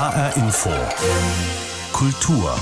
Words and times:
HR 0.00 0.34
Info. 0.38 0.70
Kultur. 1.92 2.58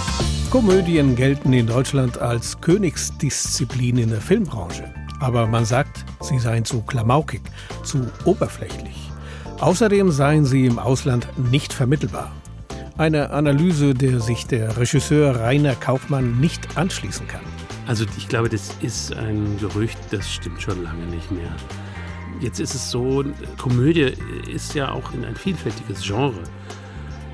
Komödien 0.51 1.15
gelten 1.15 1.53
in 1.53 1.69
Deutschland 1.69 2.19
als 2.19 2.61
Königsdisziplin 2.61 3.97
in 3.97 4.11
der 4.11 4.21
Filmbranche. 4.21 4.93
Aber 5.21 5.47
man 5.47 5.65
sagt, 5.65 6.05
sie 6.21 6.41
seien 6.41 6.65
zu 6.65 6.83
klamaukig, 6.83 7.43
zu 7.85 8.11
oberflächlich. 8.25 9.13
Außerdem 9.61 10.11
seien 10.11 10.47
sie 10.47 10.67
im 10.67 10.81
Ausland 10.81 11.29
nicht 11.53 11.73
vermittelbar. 11.73 12.33
Eine 12.97 13.31
Analyse, 13.31 13.95
der 13.95 14.19
sich 14.19 14.49
der 14.49 14.77
Regisseur 14.77 15.37
Rainer 15.37 15.77
Kaufmann 15.77 16.41
nicht 16.41 16.77
anschließen 16.77 17.29
kann. 17.29 17.45
Also 17.87 18.05
ich 18.17 18.27
glaube, 18.27 18.49
das 18.49 18.75
ist 18.83 19.15
ein 19.15 19.57
Gerücht, 19.61 19.99
das 20.11 20.29
stimmt 20.29 20.61
schon 20.61 20.83
lange 20.83 21.07
nicht 21.07 21.31
mehr. 21.31 21.55
Jetzt 22.41 22.59
ist 22.59 22.75
es 22.75 22.91
so, 22.91 23.25
Komödie 23.59 24.13
ist 24.53 24.75
ja 24.75 24.91
auch 24.91 25.13
ein 25.13 25.37
vielfältiges 25.37 26.03
Genre. 26.03 26.43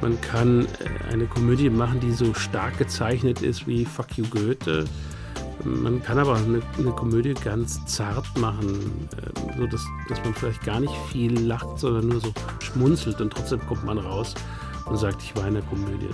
Man 0.01 0.21
kann 0.21 0.67
äh, 0.67 1.13
eine 1.13 1.27
Komödie 1.27 1.71
machen, 1.71 2.01
die 2.01 2.13
so 2.13 2.35
stark 2.35 2.79
gezeichnet 2.79 3.43
ist 3.43 3.67
wie 3.67 3.85
Fuck 3.85 4.17
You 4.17 4.25
Goethe. 4.29 4.85
Man 5.65 6.03
kann 6.03 6.19
aber 6.19 6.37
eine, 6.37 6.61
eine 6.79 6.91
Komödie 6.91 7.35
ganz 7.35 7.85
zart 7.87 8.27
machen, 8.39 9.09
äh, 9.17 9.59
so 9.59 9.67
dass, 9.67 9.85
dass 10.09 10.23
man 10.25 10.35
vielleicht 10.35 10.65
gar 10.65 10.81
nicht 10.81 10.95
viel 11.11 11.39
lacht, 11.41 11.79
sondern 11.79 12.09
nur 12.09 12.21
so 12.21 12.33
schmunzelt 12.61 13.21
und 13.21 13.33
trotzdem 13.33 13.65
kommt 13.67 13.85
man 13.85 13.99
raus 13.99 14.35
und 14.87 14.97
sagt, 14.99 15.23
ich 15.23 15.35
war 15.37 15.47
in 15.49 15.55
der 15.55 15.63
Komödie. 15.63 16.09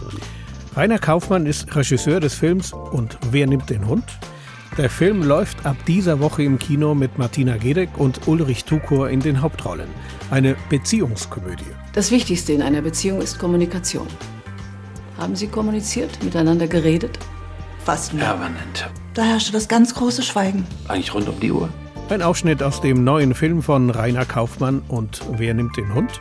Rainer 0.77 0.99
Kaufmann 0.99 1.47
ist 1.47 1.75
Regisseur 1.75 2.21
des 2.21 2.35
Films 2.35 2.73
Und 2.73 3.19
wer 3.33 3.47
nimmt 3.47 3.71
den 3.71 3.89
Hund? 3.89 4.05
Der 4.79 4.89
Film 4.89 5.25
läuft 5.25 5.67
ab 5.67 5.77
dieser 5.87 6.21
Woche 6.21 6.45
im 6.45 6.59
Kino 6.59 6.95
mit 6.95 7.19
Martina 7.19 7.57
Gedeck 7.57 7.99
und 7.99 8.29
Ulrich 8.29 8.65
Tukor 8.65 9.11
in 9.11 9.19
den 9.19 9.43
Hauptrollen. 9.43 9.89
Eine 10.31 10.57
Beziehungskomödie. 10.69 11.65
Das 11.93 12.13
Wichtigste 12.13 12.53
in 12.53 12.63
einer 12.63 12.83
Beziehung 12.83 13.21
ist 13.21 13.39
Kommunikation. 13.39 14.07
Haben 15.19 15.35
Sie 15.35 15.49
kommuniziert, 15.49 16.23
miteinander 16.23 16.69
geredet? 16.69 17.19
Fast 17.85 18.15
nie. 18.15 18.21
Permanent. 18.21 18.89
Da 19.15 19.23
herrschte 19.23 19.51
das 19.53 19.67
ganz 19.67 19.95
große 19.95 20.23
Schweigen. 20.23 20.65
Eigentlich 20.87 21.13
rund 21.13 21.29
um 21.29 21.41
die 21.41 21.51
Uhr. 21.51 21.69
Ein 22.09 22.23
Ausschnitt 22.23 22.63
aus 22.63 22.81
dem 22.81 23.03
neuen 23.03 23.35
Film 23.35 23.63
von 23.63 23.91
Rainer 23.91 24.25
Kaufmann 24.25 24.83
und 24.89 25.21
Wer 25.33 25.53
nimmt 25.55 25.77
den 25.77 25.93
Hund? 25.93 26.13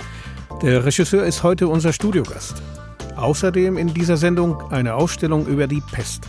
Der 0.64 0.86
Regisseur 0.86 1.24
ist 1.24 1.44
heute 1.44 1.68
unser 1.68 1.94
Studiogast. 1.94 2.62
Außerdem 3.16 3.78
in 3.78 3.94
dieser 3.94 4.18
Sendung 4.18 4.72
eine 4.72 4.96
Ausstellung 4.96 5.46
über 5.46 5.68
die 5.68 5.82
Pest. 5.92 6.24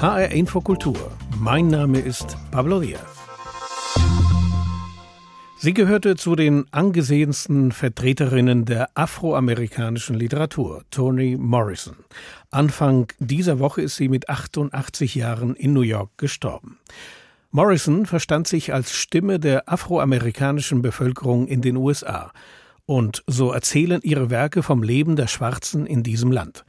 HR 0.00 0.30
Infokultur. 0.30 1.12
Mein 1.38 1.68
Name 1.68 1.98
ist 1.98 2.36
Pablo 2.50 2.80
Diaz. 2.80 3.13
Sie 5.56 5.72
gehörte 5.72 6.16
zu 6.16 6.36
den 6.36 6.66
angesehensten 6.72 7.72
Vertreterinnen 7.72 8.64
der 8.64 8.90
afroamerikanischen 8.94 10.16
Literatur, 10.16 10.82
Toni 10.90 11.36
Morrison. 11.38 11.96
Anfang 12.50 13.06
dieser 13.18 13.58
Woche 13.60 13.82
ist 13.82 13.96
sie 13.96 14.08
mit 14.08 14.28
88 14.28 15.14
Jahren 15.14 15.54
in 15.54 15.72
New 15.72 15.80
York 15.80 16.10
gestorben. 16.18 16.78
Morrison 17.50 18.04
verstand 18.04 18.48
sich 18.48 18.74
als 18.74 18.92
Stimme 18.92 19.38
der 19.38 19.68
afroamerikanischen 19.68 20.82
Bevölkerung 20.82 21.46
in 21.46 21.62
den 21.62 21.76
USA. 21.76 22.32
Und 22.84 23.22
so 23.26 23.52
erzählen 23.52 24.00
ihre 24.02 24.28
Werke 24.28 24.62
vom 24.62 24.82
Leben 24.82 25.16
der 25.16 25.28
Schwarzen 25.28 25.86
in 25.86 26.02
diesem 26.02 26.32
Land. 26.32 26.64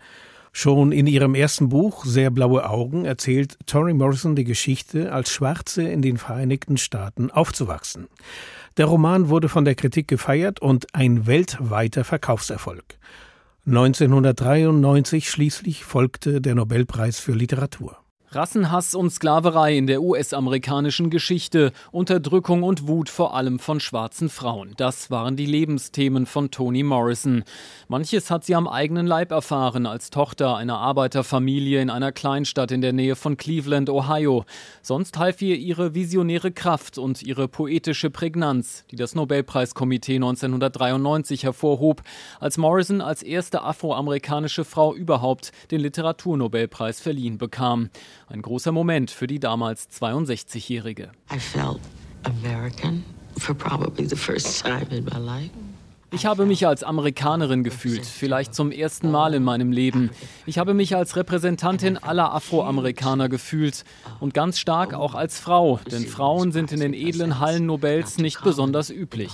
Schon 0.53 0.93
in 0.93 1.07
ihrem 1.07 1.35
ersten 1.35 1.67
Buch 1.67 2.05
Sehr 2.05 2.29
blaue 2.29 2.69
Augen 2.69 3.03
erzählt 3.03 3.57
Toni 3.65 3.93
Morrison 3.93 4.37
die 4.37 4.45
Geschichte, 4.45 5.11
als 5.11 5.31
Schwarze 5.31 5.83
in 5.83 6.01
den 6.01 6.17
Vereinigten 6.17 6.77
Staaten 6.77 7.29
aufzuwachsen. 7.29 8.07
Der 8.77 8.87
Roman 8.87 9.29
wurde 9.29 9.47
von 9.47 9.63
der 9.63 9.75
Kritik 9.75 10.07
gefeiert 10.07 10.61
und 10.61 10.93
ein 10.93 11.27
weltweiter 11.27 12.03
Verkaufserfolg. 12.03 12.99
1993 13.65 15.29
schließlich 15.29 15.85
folgte 15.85 16.41
der 16.41 16.55
Nobelpreis 16.55 17.19
für 17.19 17.31
Literatur. 17.31 18.04
Rassenhass 18.31 18.95
und 18.95 19.11
Sklaverei 19.11 19.77
in 19.77 19.87
der 19.87 20.01
US-amerikanischen 20.01 21.09
Geschichte, 21.09 21.71
Unterdrückung 21.91 22.63
und 22.63 22.87
Wut 22.87 23.09
vor 23.09 23.35
allem 23.35 23.59
von 23.59 23.79
schwarzen 23.79 24.29
Frauen. 24.29 24.73
Das 24.77 25.11
waren 25.11 25.35
die 25.35 25.45
Lebensthemen 25.45 26.25
von 26.25 26.51
Toni 26.51 26.83
Morrison. 26.83 27.43
Manches 27.87 28.31
hat 28.31 28.43
sie 28.43 28.55
am 28.55 28.67
eigenen 28.67 29.07
Leib 29.07 29.31
erfahren, 29.31 29.85
als 29.85 30.09
Tochter 30.09 30.57
einer 30.57 30.79
Arbeiterfamilie 30.79 31.81
in 31.81 31.89
einer 31.89 32.11
Kleinstadt 32.11 32.71
in 32.71 32.81
der 32.81 32.93
Nähe 32.93 33.15
von 33.15 33.37
Cleveland, 33.37 33.89
Ohio. 33.89 34.45
Sonst 34.81 35.17
half 35.17 35.41
ihr 35.41 35.55
ihre 35.55 35.93
visionäre 35.93 36.51
Kraft 36.51 36.97
und 36.97 37.21
ihre 37.23 37.47
poetische 37.47 38.09
Prägnanz, 38.09 38.83
die 38.91 38.95
das 38.95 39.15
Nobelpreiskomitee 39.15 40.15
1993 40.15 41.43
hervorhob, 41.43 42.01
als 42.39 42.57
Morrison 42.57 43.01
als 43.01 43.23
erste 43.23 43.61
afroamerikanische 43.61 44.65
Frau 44.65 44.93
überhaupt 44.93 45.51
den 45.71 45.81
Literaturnobelpreis 45.81 46.99
verliehen 46.99 47.37
bekam. 47.37 47.89
Ein 48.27 48.41
großer 48.41 48.71
Moment 48.71 49.11
für 49.11 49.27
die 49.27 49.39
damals 49.39 49.87
62-Jährige. 49.89 51.11
I 51.33 51.39
felt 51.39 51.79
American 52.23 53.03
for 53.37 53.55
probably 53.55 54.07
the 54.07 54.15
first 54.15 54.63
time 54.63 54.87
in 54.89 55.05
my 55.05 55.19
life. 55.19 55.51
Ich 56.11 56.25
habe 56.25 56.45
mich 56.45 56.65
als 56.65 56.83
Amerikanerin 56.83 57.63
gefühlt, 57.63 58.05
vielleicht 58.05 58.55
zum 58.55 58.71
ersten 58.71 59.11
Mal 59.11 59.33
in 59.33 59.43
meinem 59.43 59.71
Leben. 59.71 60.11
Ich 60.45 60.57
habe 60.57 60.73
mich 60.73 60.95
als 60.95 61.17
Repräsentantin 61.17 61.97
aller 61.97 62.33
Afroamerikaner 62.33 63.27
gefühlt 63.27 63.83
und 64.21 64.33
ganz 64.33 64.57
stark 64.57 64.93
auch 64.93 65.13
als 65.13 65.39
Frau, 65.39 65.79
denn 65.91 66.05
Frauen 66.05 66.51
sind 66.53 66.71
in 66.71 66.79
den 66.79 66.93
edlen 66.93 67.39
Hallen 67.39 67.65
Nobels 67.65 68.17
nicht 68.17 68.41
besonders 68.43 68.89
üblich. 68.89 69.31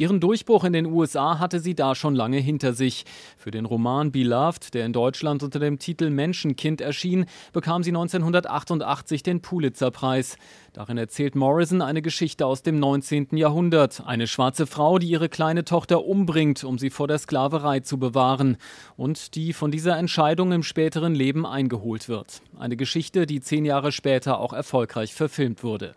Ihren 0.00 0.20
Durchbruch 0.20 0.62
in 0.62 0.72
den 0.72 0.86
USA 0.86 1.40
hatte 1.40 1.58
sie 1.58 1.74
da 1.74 1.96
schon 1.96 2.14
lange 2.14 2.38
hinter 2.38 2.72
sich. 2.72 3.04
Für 3.36 3.50
den 3.50 3.64
Roman 3.64 4.12
Beloved, 4.12 4.72
der 4.72 4.86
in 4.86 4.92
Deutschland 4.92 5.42
unter 5.42 5.58
dem 5.58 5.80
Titel 5.80 6.08
Menschenkind 6.10 6.80
erschien, 6.80 7.26
bekam 7.52 7.82
sie 7.82 7.90
1988 7.90 9.24
den 9.24 9.42
Pulitzer-Preis. 9.42 10.36
Darin 10.72 10.98
erzählt 10.98 11.34
Morrison 11.34 11.82
eine 11.82 12.00
Geschichte 12.00 12.46
aus 12.46 12.62
dem 12.62 12.78
19. 12.78 13.36
Jahrhundert. 13.36 14.04
Eine 14.06 14.28
schwarze 14.28 14.68
Frau, 14.68 15.00
die 15.00 15.08
ihre 15.08 15.28
kleine 15.28 15.64
Tochter 15.64 16.04
umbringt, 16.04 16.62
um 16.62 16.78
sie 16.78 16.90
vor 16.90 17.08
der 17.08 17.18
Sklaverei 17.18 17.80
zu 17.80 17.98
bewahren. 17.98 18.56
Und 18.96 19.34
die 19.34 19.52
von 19.52 19.72
dieser 19.72 19.98
Entscheidung 19.98 20.52
im 20.52 20.62
späteren 20.62 21.16
Leben 21.16 21.44
eingeholt 21.44 22.08
wird. 22.08 22.40
Eine 22.56 22.76
Geschichte, 22.76 23.26
die 23.26 23.40
zehn 23.40 23.64
Jahre 23.64 23.90
später 23.90 24.38
auch 24.38 24.52
erfolgreich 24.52 25.12
verfilmt 25.12 25.64
wurde. 25.64 25.96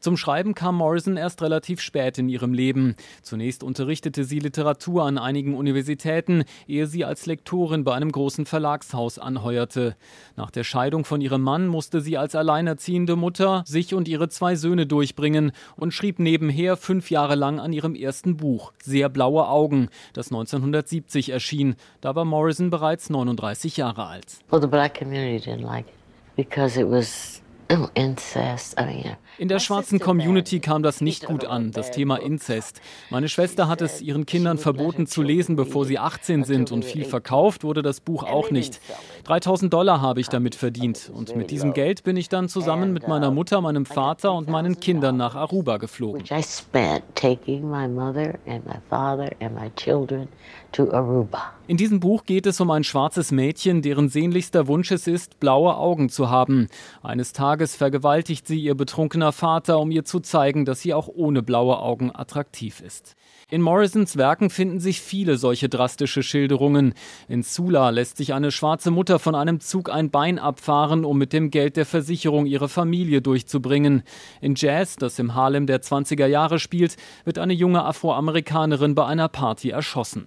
Zum 0.00 0.16
Schreiben 0.16 0.54
kam 0.54 0.76
Morrison 0.76 1.16
erst 1.16 1.42
relativ 1.42 1.80
spät 1.80 2.18
in 2.18 2.28
ihrem 2.28 2.52
Leben. 2.52 2.96
Zunächst 3.22 3.62
unterrichtete 3.62 4.24
sie 4.24 4.38
Literatur 4.38 5.04
an 5.04 5.18
einigen 5.18 5.54
Universitäten, 5.54 6.44
ehe 6.66 6.86
sie 6.86 7.04
als 7.04 7.26
Lektorin 7.26 7.84
bei 7.84 7.94
einem 7.94 8.12
großen 8.12 8.46
Verlagshaus 8.46 9.18
anheuerte. 9.18 9.96
Nach 10.36 10.50
der 10.50 10.64
Scheidung 10.64 11.04
von 11.04 11.20
ihrem 11.20 11.42
Mann 11.42 11.66
musste 11.66 12.00
sie 12.00 12.18
als 12.18 12.34
alleinerziehende 12.34 13.16
Mutter 13.16 13.62
sich 13.66 13.94
und 13.94 14.08
ihre 14.08 14.28
zwei 14.28 14.56
Söhne 14.56 14.86
durchbringen 14.86 15.52
und 15.76 15.92
schrieb 15.92 16.18
nebenher 16.18 16.76
fünf 16.76 17.10
Jahre 17.10 17.34
lang 17.34 17.60
an 17.60 17.72
ihrem 17.72 17.94
ersten 17.94 18.36
Buch, 18.36 18.72
Sehr 18.82 19.08
blaue 19.08 19.48
Augen, 19.48 19.88
das 20.12 20.28
1970 20.28 21.30
erschien. 21.30 21.76
Da 22.00 22.14
war 22.14 22.24
Morrison 22.24 22.70
bereits 22.70 23.10
39 23.10 23.76
Jahre 23.76 24.06
alt. 24.06 24.38
Well, 24.50 24.60
the 24.60 24.66
black 24.66 24.98
community 24.98 25.38
didn't 25.38 25.64
like 25.64 25.86
it 25.86 25.94
because 26.36 26.80
it 26.80 26.88
was 26.88 27.42
oh, 27.68 27.88
in 29.38 29.48
der 29.48 29.58
schwarzen 29.58 29.98
Community 29.98 30.60
kam 30.60 30.82
das 30.82 31.00
nicht 31.00 31.26
gut 31.26 31.44
an, 31.44 31.72
das 31.72 31.90
Thema 31.90 32.16
Inzest. 32.16 32.80
Meine 33.10 33.28
Schwester 33.28 33.68
hat 33.68 33.80
es 33.80 34.00
ihren 34.00 34.24
Kindern 34.24 34.58
verboten 34.58 35.06
zu 35.06 35.22
lesen, 35.22 35.56
bevor 35.56 35.84
sie 35.84 35.98
18 35.98 36.44
sind 36.44 36.72
und 36.72 36.84
viel 36.84 37.04
verkauft 37.04 37.64
wurde. 37.64 37.82
Das 37.82 38.00
Buch 38.00 38.22
auch 38.22 38.50
nicht. 38.50 38.80
3000 39.24 39.72
Dollar 39.72 40.00
habe 40.00 40.20
ich 40.20 40.28
damit 40.28 40.54
verdient. 40.54 41.10
Und 41.12 41.36
mit 41.36 41.50
diesem 41.50 41.74
Geld 41.74 42.04
bin 42.04 42.16
ich 42.16 42.28
dann 42.28 42.48
zusammen 42.48 42.92
mit 42.92 43.08
meiner 43.08 43.30
Mutter, 43.30 43.60
meinem 43.60 43.84
Vater 43.84 44.32
und 44.32 44.48
meinen 44.48 44.80
Kindern 44.80 45.16
nach 45.16 45.34
Aruba 45.34 45.78
geflogen. 45.78 46.22
In 51.68 51.76
diesem 51.76 51.98
Buch 51.98 52.24
geht 52.24 52.46
es 52.46 52.60
um 52.60 52.70
ein 52.70 52.84
schwarzes 52.84 53.32
Mädchen, 53.32 53.82
deren 53.82 54.08
sehnlichster 54.08 54.68
Wunsch 54.68 54.92
es 54.92 55.08
ist, 55.08 55.40
blaue 55.40 55.76
Augen 55.76 56.08
zu 56.08 56.30
haben. 56.30 56.68
Eines 57.02 57.32
Tages 57.32 57.74
vergewaltigt 57.74 58.46
sie 58.46 58.60
ihr 58.60 58.76
betrunkener 58.76 59.32
Vater, 59.32 59.80
um 59.80 59.90
ihr 59.90 60.04
zu 60.04 60.20
zeigen, 60.20 60.64
dass 60.64 60.80
sie 60.80 60.94
auch 60.94 61.08
ohne 61.08 61.42
blaue 61.42 61.80
Augen 61.80 62.14
attraktiv 62.14 62.80
ist. 62.80 63.16
In 63.48 63.62
Morrisons 63.62 64.16
Werken 64.16 64.50
finden 64.50 64.78
sich 64.78 65.00
viele 65.00 65.38
solche 65.38 65.68
drastische 65.68 66.22
Schilderungen. 66.22 66.94
In 67.28 67.42
Sula 67.42 67.90
lässt 67.90 68.16
sich 68.16 68.34
eine 68.34 68.52
schwarze 68.52 68.90
Mutter 68.90 69.18
von 69.18 69.34
einem 69.34 69.60
Zug 69.60 69.90
ein 69.90 70.10
Bein 70.10 70.38
abfahren, 70.38 71.04
um 71.04 71.18
mit 71.18 71.32
dem 71.32 71.50
Geld 71.50 71.76
der 71.76 71.86
Versicherung 71.86 72.46
ihre 72.46 72.68
Familie 72.68 73.22
durchzubringen. 73.22 74.02
In 74.40 74.54
Jazz, 74.56 74.96
das 74.96 75.18
im 75.18 75.34
Harlem 75.34 75.66
der 75.66 75.80
20er 75.80 76.26
Jahre 76.26 76.58
spielt, 76.58 76.96
wird 77.24 77.38
eine 77.38 77.54
junge 77.54 77.84
Afroamerikanerin 77.84 78.94
bei 78.94 79.06
einer 79.06 79.28
Party 79.28 79.70
erschossen. 79.70 80.26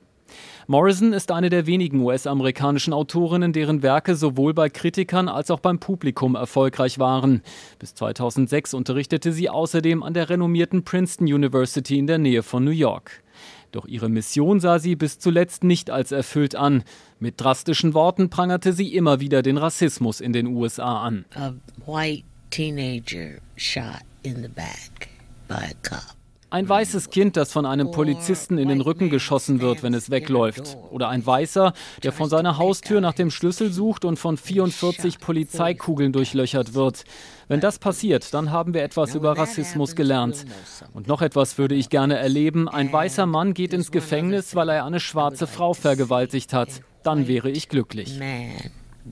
Morrison 0.68 1.14
ist 1.14 1.32
eine 1.32 1.50
der 1.50 1.66
wenigen 1.66 2.02
US-amerikanischen 2.02 2.94
Autorinnen, 2.94 3.54
deren 3.54 3.82
Werke 3.82 4.16
sowohl 4.16 4.54
bei 4.54 4.70
Kritikern 4.70 5.28
als 5.28 5.52
auch 5.52 5.60
beim 5.60 5.80
Publikum 5.80 6.36
erfolgreich 6.36 7.00
waren. 7.00 7.42
Bis 7.80 7.96
2006 7.96 8.74
unterrichtete 8.74 9.32
sie 9.32 9.50
außerdem 9.50 10.04
an 10.04 10.14
der 10.14 10.30
renommierten 10.30 10.84
Princeton 10.84 11.26
University 11.26 11.98
in 11.98 12.08
der 12.08 12.18
Nähe 12.18 12.44
von 12.44 12.64
New 12.64 12.72
York. 12.72 13.24
Doch 13.72 13.86
ihre 13.86 14.10
Mission 14.10 14.60
sah 14.60 14.80
sie 14.80 14.96
bis 14.96 15.20
zuletzt 15.20 15.64
nicht 15.64 15.90
als 15.90 16.12
erfüllt 16.12 16.56
an. 16.56 16.84
Mit 17.20 17.40
drastischen 17.42 17.94
Worten 17.94 18.30
prangerte 18.30 18.74
sie 18.74 18.96
immer 18.96 19.20
wieder 19.20 19.42
den 19.42 19.58
Rassismus 19.58 20.22
in 20.22 20.34
den 20.34 20.48
USA 20.48 21.04
an. 21.04 21.26
A 21.36 21.54
white 21.86 22.24
teenager 22.50 23.40
shot 23.56 24.02
in 24.24 24.42
the 24.42 24.50
back 24.50 25.10
by 25.48 25.56
a 25.56 25.74
cop. 25.84 26.19
Ein 26.52 26.68
weißes 26.68 27.12
Kind, 27.12 27.38
das 27.38 27.52
von 27.52 27.68
einem 27.68 27.92
Polizisten 27.92 28.58
in 28.58 28.70
den 28.70 28.82
Rücken 28.82 29.12
geschossen 29.12 29.62
wird, 29.62 29.84
wenn 29.84 29.94
es 29.94 30.10
wegläuft. 30.10 30.78
Oder 30.90 31.10
ein 31.10 31.24
Weißer, 31.24 31.74
der 32.02 32.12
von 32.12 32.28
seiner 32.28 32.58
Haustür 32.58 33.02
nach 33.02 33.14
dem 33.14 33.30
Schlüssel 33.30 33.72
sucht 33.72 34.04
und 34.04 34.18
von 34.18 34.36
44 34.36 35.20
Polizeikugeln 35.20 36.12
durchlöchert 36.12 36.74
wird. 36.74 37.04
Wenn 37.48 37.60
das 37.60 37.78
passiert, 37.78 38.34
dann 38.34 38.50
haben 38.50 38.74
wir 38.74 38.82
etwas 38.82 39.14
über 39.14 39.38
Rassismus 39.38 39.96
gelernt. 39.96 40.46
Und 40.94 41.08
noch 41.08 41.22
etwas 41.22 41.60
würde 41.60 41.76
ich 41.76 41.90
gerne 41.90 42.18
erleben. 42.18 42.68
Ein 42.68 42.92
weißer 42.92 43.28
Mann 43.28 43.54
geht 43.54 43.74
ins 43.74 43.92
Gefängnis, 43.92 44.56
weil 44.56 44.70
er 44.70 44.86
eine 44.86 45.00
schwarze 45.00 45.46
Frau 45.46 45.76
vergewaltigt 45.76 46.54
hat. 46.54 46.82
Dann 47.04 47.28
wäre 47.28 47.52
ich 47.52 47.70
glücklich. 47.70 48.20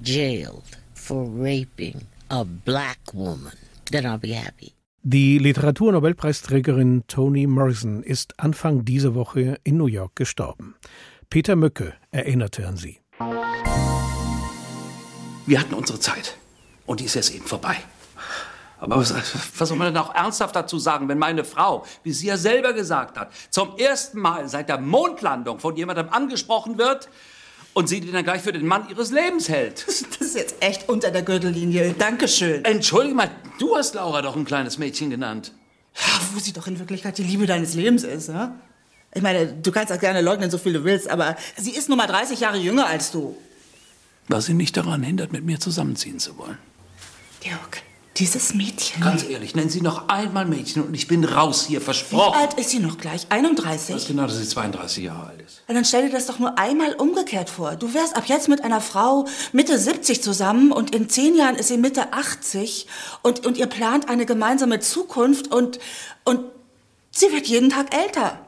Jailed 0.04 0.64
for 0.94 1.28
raping 1.36 2.02
a 2.30 2.44
black 2.44 3.00
woman. 3.14 3.54
Then 3.92 4.06
I'll 4.06 4.18
be 4.18 4.34
happy. 4.34 4.77
Die 5.04 5.38
Literaturnobelpreisträgerin 5.38 7.04
Toni 7.08 7.46
Morrison 7.48 8.02
ist 8.04 8.40
Anfang 8.40 8.84
dieser 8.84 9.14
Woche 9.14 9.58
in 9.64 9.78
New 9.78 9.86
York 9.86 10.16
gestorben. 10.16 10.76
Peter 11.30 11.56
Mücke 11.56 11.94
erinnerte 12.12 12.68
an 12.68 12.78
sie. 12.78 13.00
Wir 15.46 15.60
hatten 15.60 15.76
unsere 15.76 16.00
Zeit 16.00 16.38
und 16.88 17.00
die 17.00 17.06
ist 17.06 17.14
jetzt 17.14 17.34
eben 17.34 17.46
vorbei. 17.46 17.78
Aber 18.80 18.98
was, 18.98 19.14
was 19.60 19.70
soll 19.70 19.78
man 19.78 19.94
denn 19.94 20.02
auch 20.02 20.14
ernsthaft 20.14 20.56
dazu 20.56 20.78
sagen, 20.80 21.08
wenn 21.08 21.20
meine 21.20 21.44
Frau, 21.44 21.86
wie 22.04 22.12
sie 22.12 22.28
ja 22.28 22.38
selber 22.38 22.74
gesagt 22.74 23.18
hat, 23.18 23.32
zum 23.50 23.78
ersten 23.78 24.20
Mal 24.20 24.50
seit 24.50 24.68
der 24.68 24.80
Mondlandung 24.80 25.60
von 25.60 25.76
jemandem 25.76 26.10
angesprochen 26.10 26.78
wird 26.78 27.08
und 27.78 27.88
sie 27.88 28.02
den 28.02 28.12
dann 28.12 28.24
gleich 28.24 28.42
für 28.42 28.52
den 28.52 28.66
Mann 28.66 28.90
ihres 28.90 29.12
Lebens 29.12 29.50
hält? 29.50 29.86
Das 29.88 30.02
ist 30.02 30.36
jetzt 30.36 30.56
echt 30.62 30.90
unter 30.90 31.12
der 31.12 31.22
Gürtellinie. 31.22 31.94
Dankeschön. 31.94 32.66
Entschuldige 32.66 33.14
mal, 33.14 33.30
du 33.60 33.76
hast 33.76 33.94
Laura 33.94 34.24
doch 34.24 34.36
ein 34.36 34.46
kleines 34.46 34.80
Mädchen 34.80 35.12
genannt. 35.12 35.54
Ja, 35.96 36.20
wo 36.34 36.40
sie 36.40 36.54
doch 36.54 36.66
in 36.66 36.80
Wirklichkeit 36.80 37.20
die 37.20 37.24
Liebe 37.24 37.46
deines 37.46 37.76
Lebens 37.76 38.04
ist, 38.04 38.30
ja? 38.30 38.56
Ich 39.14 39.22
meine, 39.22 39.54
du 39.54 39.72
kannst 39.72 39.92
das 39.92 40.00
gerne 40.00 40.22
leugnen, 40.22 40.50
so 40.50 40.58
viel 40.58 40.74
du 40.74 40.84
willst, 40.86 41.08
aber 41.08 41.38
sie 41.56 41.70
ist 41.70 41.88
nun 41.88 42.00
mal 42.00 42.08
30 42.08 42.40
Jahre 42.40 42.58
jünger 42.58 42.88
als 42.88 43.12
du. 43.12 43.38
Was 44.28 44.48
sie 44.48 44.56
nicht 44.56 44.76
daran 44.76 45.04
hindert, 45.04 45.32
mit 45.32 45.46
mir 45.46 45.60
zusammenziehen 45.60 46.18
zu 46.18 46.36
wollen. 46.40 46.58
Georg, 47.42 47.84
dieses 48.20 48.54
Mädchen. 48.54 49.02
Ganz 49.02 49.28
ehrlich, 49.28 49.56
nennen 49.56 49.70
Sie 49.70 49.82
noch 49.82 50.08
einmal 50.10 50.46
Mädchen 50.46 50.84
und 50.84 50.94
ich 50.94 51.08
bin 51.08 51.24
raus 51.24 51.66
hier, 51.68 51.80
Wie 51.82 51.86
versprochen. 51.86 52.40
alt 52.40 52.54
ist 52.56 52.72
sie 52.72 52.80
noch 52.80 52.98
gleich? 52.98 53.28
31? 53.30 53.96
Was 53.96 54.08
genau, 54.08 54.24
dass 54.24 54.38
sie 54.38 54.48
32 54.48 55.04
Jahre 55.04 55.28
alt 55.28 55.42
ist. 55.42 55.64
Und 55.68 55.76
dann 55.76 55.86
stell 55.86 56.08
dir 56.08 56.12
das 56.12 56.26
doch 56.26 56.40
nur 56.40 56.58
einmal 56.58 56.94
umgekehrt 56.94 57.50
vor. 57.50 57.76
Du 57.76 57.94
wärst 57.94 58.16
ab 58.16 58.24
jetzt 58.28 58.50
mit 58.50 58.64
einer 58.64 58.82
Frau 58.82 59.26
Mitte 59.52 59.78
70 59.78 60.24
zusammen 60.24 60.72
und 60.72 60.96
in 60.96 61.10
zehn 61.10 61.36
Jahren 61.36 61.56
ist 61.56 61.68
sie 61.68 61.78
Mitte 61.78 62.14
80 62.14 62.88
und, 63.22 63.46
und 63.46 63.58
ihr 63.58 63.68
plant 63.68 64.10
eine 64.10 64.26
gemeinsame 64.26 64.80
Zukunft 64.80 65.54
und, 65.54 65.80
und 66.24 66.42
sie 67.12 67.32
wird 67.32 67.48
jeden 67.48 67.70
Tag 67.70 67.96
älter. 67.96 68.40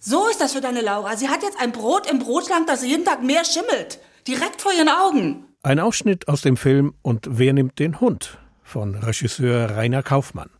So 0.00 0.26
ist 0.28 0.40
das 0.40 0.52
für 0.52 0.60
deine 0.60 0.80
Laura. 0.80 1.16
Sie 1.16 1.28
hat 1.28 1.42
jetzt 1.42 1.60
ein 1.60 1.72
Brot 1.72 2.10
im 2.10 2.18
Brotschrank, 2.18 2.66
das 2.66 2.84
jeden 2.84 3.04
Tag 3.04 3.22
mehr 3.22 3.44
schimmelt. 3.44 3.98
Direkt 4.26 4.62
vor 4.62 4.72
ihren 4.72 4.88
Augen. 4.88 5.44
Ein 5.62 5.80
Ausschnitt 5.80 6.28
aus 6.28 6.40
dem 6.40 6.56
Film 6.56 6.94
Und 7.02 7.26
wer 7.28 7.52
nimmt 7.52 7.78
den 7.78 8.00
Hund 8.00 8.38
von 8.68 8.94
Regisseur 8.94 9.70
Rainer 9.70 10.02
Kaufmann. 10.02 10.50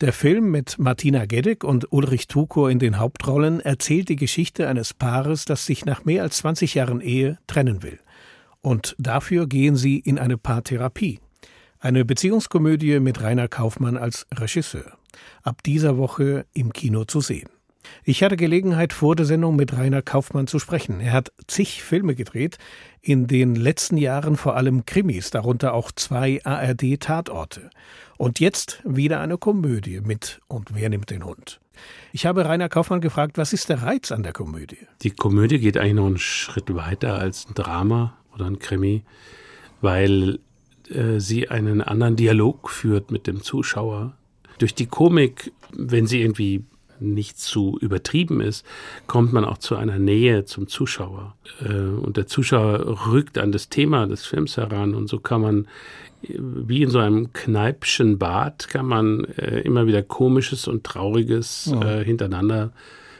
Der 0.00 0.12
Film 0.14 0.50
mit 0.50 0.78
Martina 0.78 1.26
Gedeck 1.26 1.64
und 1.64 1.92
Ulrich 1.92 2.28
Tukur 2.28 2.70
in 2.70 2.78
den 2.78 2.98
Hauptrollen 2.98 3.60
erzählt 3.60 4.08
die 4.08 4.16
Geschichte 4.16 4.68
eines 4.68 4.94
Paares, 4.94 5.44
das 5.44 5.66
sich 5.66 5.84
nach 5.84 6.04
mehr 6.04 6.22
als 6.22 6.38
20 6.38 6.74
Jahren 6.74 7.02
Ehe 7.02 7.38
trennen 7.46 7.82
will. 7.82 7.98
Und 8.62 8.94
dafür 8.98 9.46
gehen 9.46 9.76
sie 9.76 9.98
in 9.98 10.18
eine 10.18 10.38
Paartherapie. 10.38 11.20
Eine 11.80 12.04
Beziehungskomödie 12.04 13.00
mit 13.00 13.20
Rainer 13.20 13.48
Kaufmann 13.48 13.98
als 13.98 14.26
Regisseur. 14.32 14.96
Ab 15.42 15.62
dieser 15.64 15.98
Woche 15.98 16.46
im 16.54 16.72
Kino 16.72 17.04
zu 17.04 17.20
sehen. 17.20 17.48
Ich 18.04 18.22
hatte 18.22 18.36
Gelegenheit, 18.36 18.92
vor 18.92 19.16
der 19.16 19.26
Sendung 19.26 19.56
mit 19.56 19.76
Rainer 19.76 20.02
Kaufmann 20.02 20.46
zu 20.46 20.58
sprechen. 20.58 21.00
Er 21.00 21.12
hat 21.12 21.32
zig 21.46 21.82
Filme 21.82 22.14
gedreht, 22.14 22.58
in 23.02 23.26
den 23.26 23.54
letzten 23.54 23.96
Jahren 23.96 24.36
vor 24.36 24.56
allem 24.56 24.84
Krimis, 24.84 25.30
darunter 25.30 25.74
auch 25.74 25.90
zwei 25.92 26.40
ARD-Tatorte. 26.44 27.70
Und 28.16 28.40
jetzt 28.40 28.82
wieder 28.84 29.20
eine 29.20 29.38
Komödie 29.38 30.00
mit 30.00 30.40
Und 30.46 30.74
wer 30.74 30.90
nimmt 30.90 31.10
den 31.10 31.24
Hund? 31.24 31.60
Ich 32.12 32.26
habe 32.26 32.44
Rainer 32.44 32.68
Kaufmann 32.68 33.00
gefragt, 33.00 33.38
was 33.38 33.52
ist 33.52 33.68
der 33.68 33.82
Reiz 33.82 34.12
an 34.12 34.22
der 34.22 34.32
Komödie? 34.32 34.86
Die 35.02 35.10
Komödie 35.10 35.58
geht 35.58 35.78
eigentlich 35.78 35.94
noch 35.94 36.06
einen 36.06 36.18
Schritt 36.18 36.74
weiter 36.74 37.18
als 37.18 37.46
ein 37.48 37.54
Drama 37.54 38.18
oder 38.34 38.46
ein 38.46 38.58
Krimi, 38.58 39.02
weil 39.80 40.38
äh, 40.90 41.18
sie 41.18 41.48
einen 41.48 41.80
anderen 41.80 42.16
Dialog 42.16 42.70
führt 42.70 43.10
mit 43.10 43.26
dem 43.26 43.42
Zuschauer. 43.42 44.14
Durch 44.58 44.74
die 44.74 44.86
Komik, 44.86 45.52
wenn 45.72 46.06
sie 46.06 46.20
irgendwie 46.20 46.64
nicht 47.00 47.38
zu 47.38 47.78
übertrieben 47.80 48.40
ist, 48.40 48.64
kommt 49.06 49.32
man 49.32 49.44
auch 49.44 49.58
zu 49.58 49.76
einer 49.76 49.98
Nähe 49.98 50.44
zum 50.44 50.68
Zuschauer. 50.68 51.36
Äh, 51.60 51.72
und 51.72 52.16
der 52.16 52.26
Zuschauer 52.26 53.06
rückt 53.06 53.38
an 53.38 53.52
das 53.52 53.68
Thema 53.68 54.06
des 54.06 54.24
Films 54.24 54.56
heran 54.56 54.94
und 54.94 55.08
so 55.08 55.18
kann 55.18 55.40
man 55.40 55.68
wie 56.22 56.82
in 56.82 56.90
so 56.90 56.98
einem 56.98 57.32
Kneipschen 57.32 58.18
Bad 58.18 58.68
kann 58.68 58.84
man 58.84 59.24
äh, 59.36 59.60
immer 59.60 59.86
wieder 59.86 60.02
Komisches 60.02 60.68
und 60.68 60.84
Trauriges 60.84 61.72
äh, 61.82 62.04
hintereinander 62.04 62.72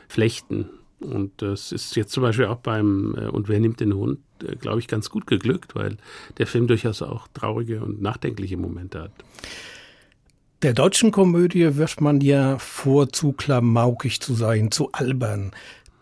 flechten. 0.06 0.68
Und 1.00 1.40
das 1.40 1.72
ist 1.72 1.96
jetzt 1.96 2.12
zum 2.12 2.22
Beispiel 2.22 2.44
auch 2.44 2.58
beim 2.58 3.14
Und 3.32 3.48
wer 3.48 3.58
nimmt 3.58 3.80
den 3.80 3.94
Hund, 3.94 4.18
glaube 4.60 4.80
ich, 4.80 4.86
ganz 4.86 5.08
gut 5.08 5.26
geglückt, 5.26 5.74
weil 5.74 5.96
der 6.36 6.46
Film 6.46 6.66
durchaus 6.66 7.00
auch 7.00 7.26
traurige 7.28 7.80
und 7.82 8.02
nachdenkliche 8.02 8.58
Momente 8.58 9.00
hat. 9.04 9.12
Der 10.62 10.74
deutschen 10.74 11.10
Komödie 11.10 11.78
wirft 11.78 12.02
man 12.02 12.20
ja 12.20 12.58
vor, 12.58 13.08
zu 13.08 13.32
klamaukig 13.32 14.20
zu 14.20 14.34
sein, 14.34 14.70
zu 14.70 14.92
albern. 14.92 15.52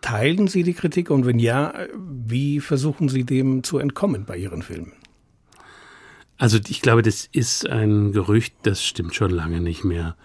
Teilen 0.01 0.49
Sie 0.49 0.63
die 0.63 0.73
Kritik 0.73 1.11
und 1.11 1.25
wenn 1.25 1.39
ja, 1.39 1.73
wie 1.97 2.59
versuchen 2.59 3.07
Sie 3.07 3.23
dem 3.23 3.63
zu 3.63 3.77
entkommen 3.77 4.25
bei 4.25 4.35
Ihren 4.35 4.61
Filmen? 4.61 4.91
Also 6.37 6.57
ich 6.67 6.81
glaube, 6.81 7.03
das 7.03 7.29
ist 7.31 7.69
ein 7.69 8.11
Gerücht, 8.11 8.53
das 8.63 8.83
stimmt 8.83 9.15
schon 9.15 9.31
lange 9.31 9.61
nicht 9.61 9.85
mehr. 9.85 10.17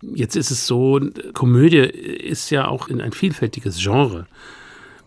Jetzt 0.00 0.36
ist 0.36 0.52
es 0.52 0.68
so, 0.68 1.00
Komödie 1.34 1.78
ist 1.78 2.50
ja 2.50 2.68
auch 2.68 2.86
in 2.86 3.00
ein 3.00 3.12
vielfältiges 3.12 3.78
Genre. 3.78 4.28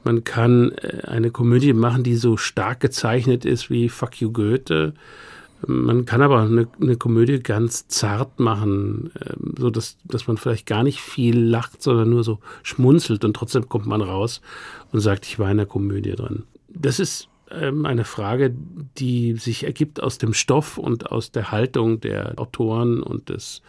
Man 0.03 0.25
kann 0.25 0.71
äh, 0.73 1.01
eine 1.07 1.31
Komödie 1.31 1.73
machen, 1.73 2.03
die 2.03 2.15
so 2.15 2.35
stark 2.35 2.81
gezeichnet 2.81 3.45
ist 3.45 3.69
wie 3.69 3.87
Fuck 3.87 4.19
You 4.19 4.31
Goethe. 4.31 4.93
Man 5.67 6.05
kann 6.05 6.21
aber 6.21 6.41
eine, 6.41 6.67
eine 6.79 6.97
Komödie 6.97 7.39
ganz 7.39 7.87
zart 7.87 8.39
machen, 8.39 9.11
ähm, 9.19 9.55
so 9.57 9.69
dass, 9.69 9.97
dass 10.03 10.27
man 10.27 10.37
vielleicht 10.37 10.65
gar 10.65 10.83
nicht 10.83 10.99
viel 10.99 11.39
lacht, 11.39 11.81
sondern 11.81 12.09
nur 12.09 12.23
so 12.23 12.39
schmunzelt 12.63 13.23
und 13.25 13.35
trotzdem 13.35 13.67
kommt 13.69 13.85
man 13.85 14.01
raus 14.01 14.41
und 14.91 14.99
sagt, 14.99 15.25
ich 15.25 15.39
war 15.39 15.49
in 15.49 15.57
der 15.57 15.65
Komödie 15.65 16.11
drin. 16.11 16.43
Das 16.69 16.99
ist 16.99 17.29
ähm, 17.51 17.85
eine 17.85 18.03
Frage, 18.03 18.53
die 18.97 19.33
sich 19.33 19.63
ergibt 19.63 20.01
aus 20.01 20.17
dem 20.17 20.33
Stoff 20.33 20.77
und 20.77 21.11
aus 21.11 21.31
der 21.31 21.51
Haltung 21.51 21.99
der 21.99 22.37
Autoren 22.37 23.01
und 23.01 23.29
des 23.29 23.61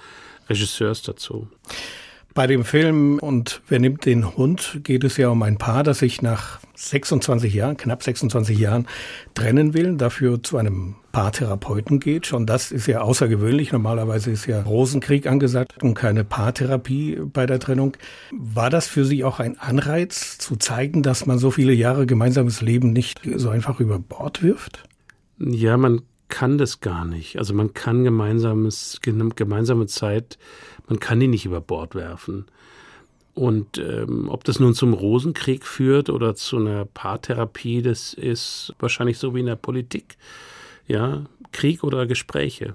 Regisseurs 0.48 1.02
dazu. 1.02 1.48
Bei 2.36 2.46
dem 2.46 2.64
Film 2.64 3.18
Und 3.18 3.62
wer 3.66 3.80
nimmt 3.80 4.04
den 4.04 4.36
Hund 4.36 4.80
geht 4.84 5.04
es 5.04 5.16
ja 5.16 5.30
um 5.30 5.42
ein 5.42 5.56
Paar, 5.56 5.82
das 5.82 6.00
sich 6.00 6.20
nach 6.20 6.60
26 6.74 7.54
Jahren, 7.54 7.78
knapp 7.78 8.02
26 8.02 8.58
Jahren 8.58 8.86
trennen 9.32 9.72
will, 9.72 9.96
dafür 9.96 10.42
zu 10.42 10.58
einem 10.58 10.96
Paartherapeuten 11.12 11.98
geht. 11.98 12.26
Schon 12.26 12.44
das 12.44 12.72
ist 12.72 12.88
ja 12.88 13.00
außergewöhnlich. 13.00 13.72
Normalerweise 13.72 14.30
ist 14.30 14.44
ja 14.44 14.60
Rosenkrieg 14.60 15.26
angesagt 15.26 15.82
und 15.82 15.94
keine 15.94 16.24
Paartherapie 16.24 17.22
bei 17.24 17.46
der 17.46 17.58
Trennung. 17.58 17.96
War 18.32 18.68
das 18.68 18.86
für 18.86 19.06
Sie 19.06 19.24
auch 19.24 19.40
ein 19.40 19.58
Anreiz 19.58 20.36
zu 20.36 20.56
zeigen, 20.56 21.02
dass 21.02 21.24
man 21.24 21.38
so 21.38 21.50
viele 21.50 21.72
Jahre 21.72 22.04
gemeinsames 22.04 22.60
Leben 22.60 22.92
nicht 22.92 23.22
so 23.36 23.48
einfach 23.48 23.80
über 23.80 23.98
Bord 23.98 24.42
wirft? 24.42 24.84
Ja, 25.38 25.78
man 25.78 26.02
kann 26.28 26.58
das 26.58 26.80
gar 26.80 27.04
nicht. 27.04 27.38
Also 27.38 27.54
man 27.54 27.72
kann 27.72 28.04
gemeinsames, 28.04 29.00
gemeinsame 29.02 29.86
Zeit, 29.86 30.38
man 30.88 31.00
kann 31.00 31.20
die 31.20 31.28
nicht 31.28 31.46
über 31.46 31.60
Bord 31.60 31.94
werfen. 31.94 32.46
Und 33.34 33.76
ähm, 33.76 34.28
ob 34.30 34.44
das 34.44 34.60
nun 34.60 34.74
zum 34.74 34.94
Rosenkrieg 34.94 35.66
führt 35.66 36.08
oder 36.08 36.34
zu 36.34 36.56
einer 36.56 36.86
Paartherapie, 36.86 37.82
das 37.82 38.14
ist 38.14 38.74
wahrscheinlich 38.78 39.18
so 39.18 39.34
wie 39.34 39.40
in 39.40 39.46
der 39.46 39.56
Politik. 39.56 40.16
Ja, 40.86 41.26
Krieg 41.52 41.84
oder 41.84 42.06
Gespräche. 42.06 42.74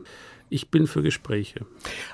Ich 0.52 0.70
bin 0.70 0.86
für 0.86 1.02
Gespräche. 1.02 1.66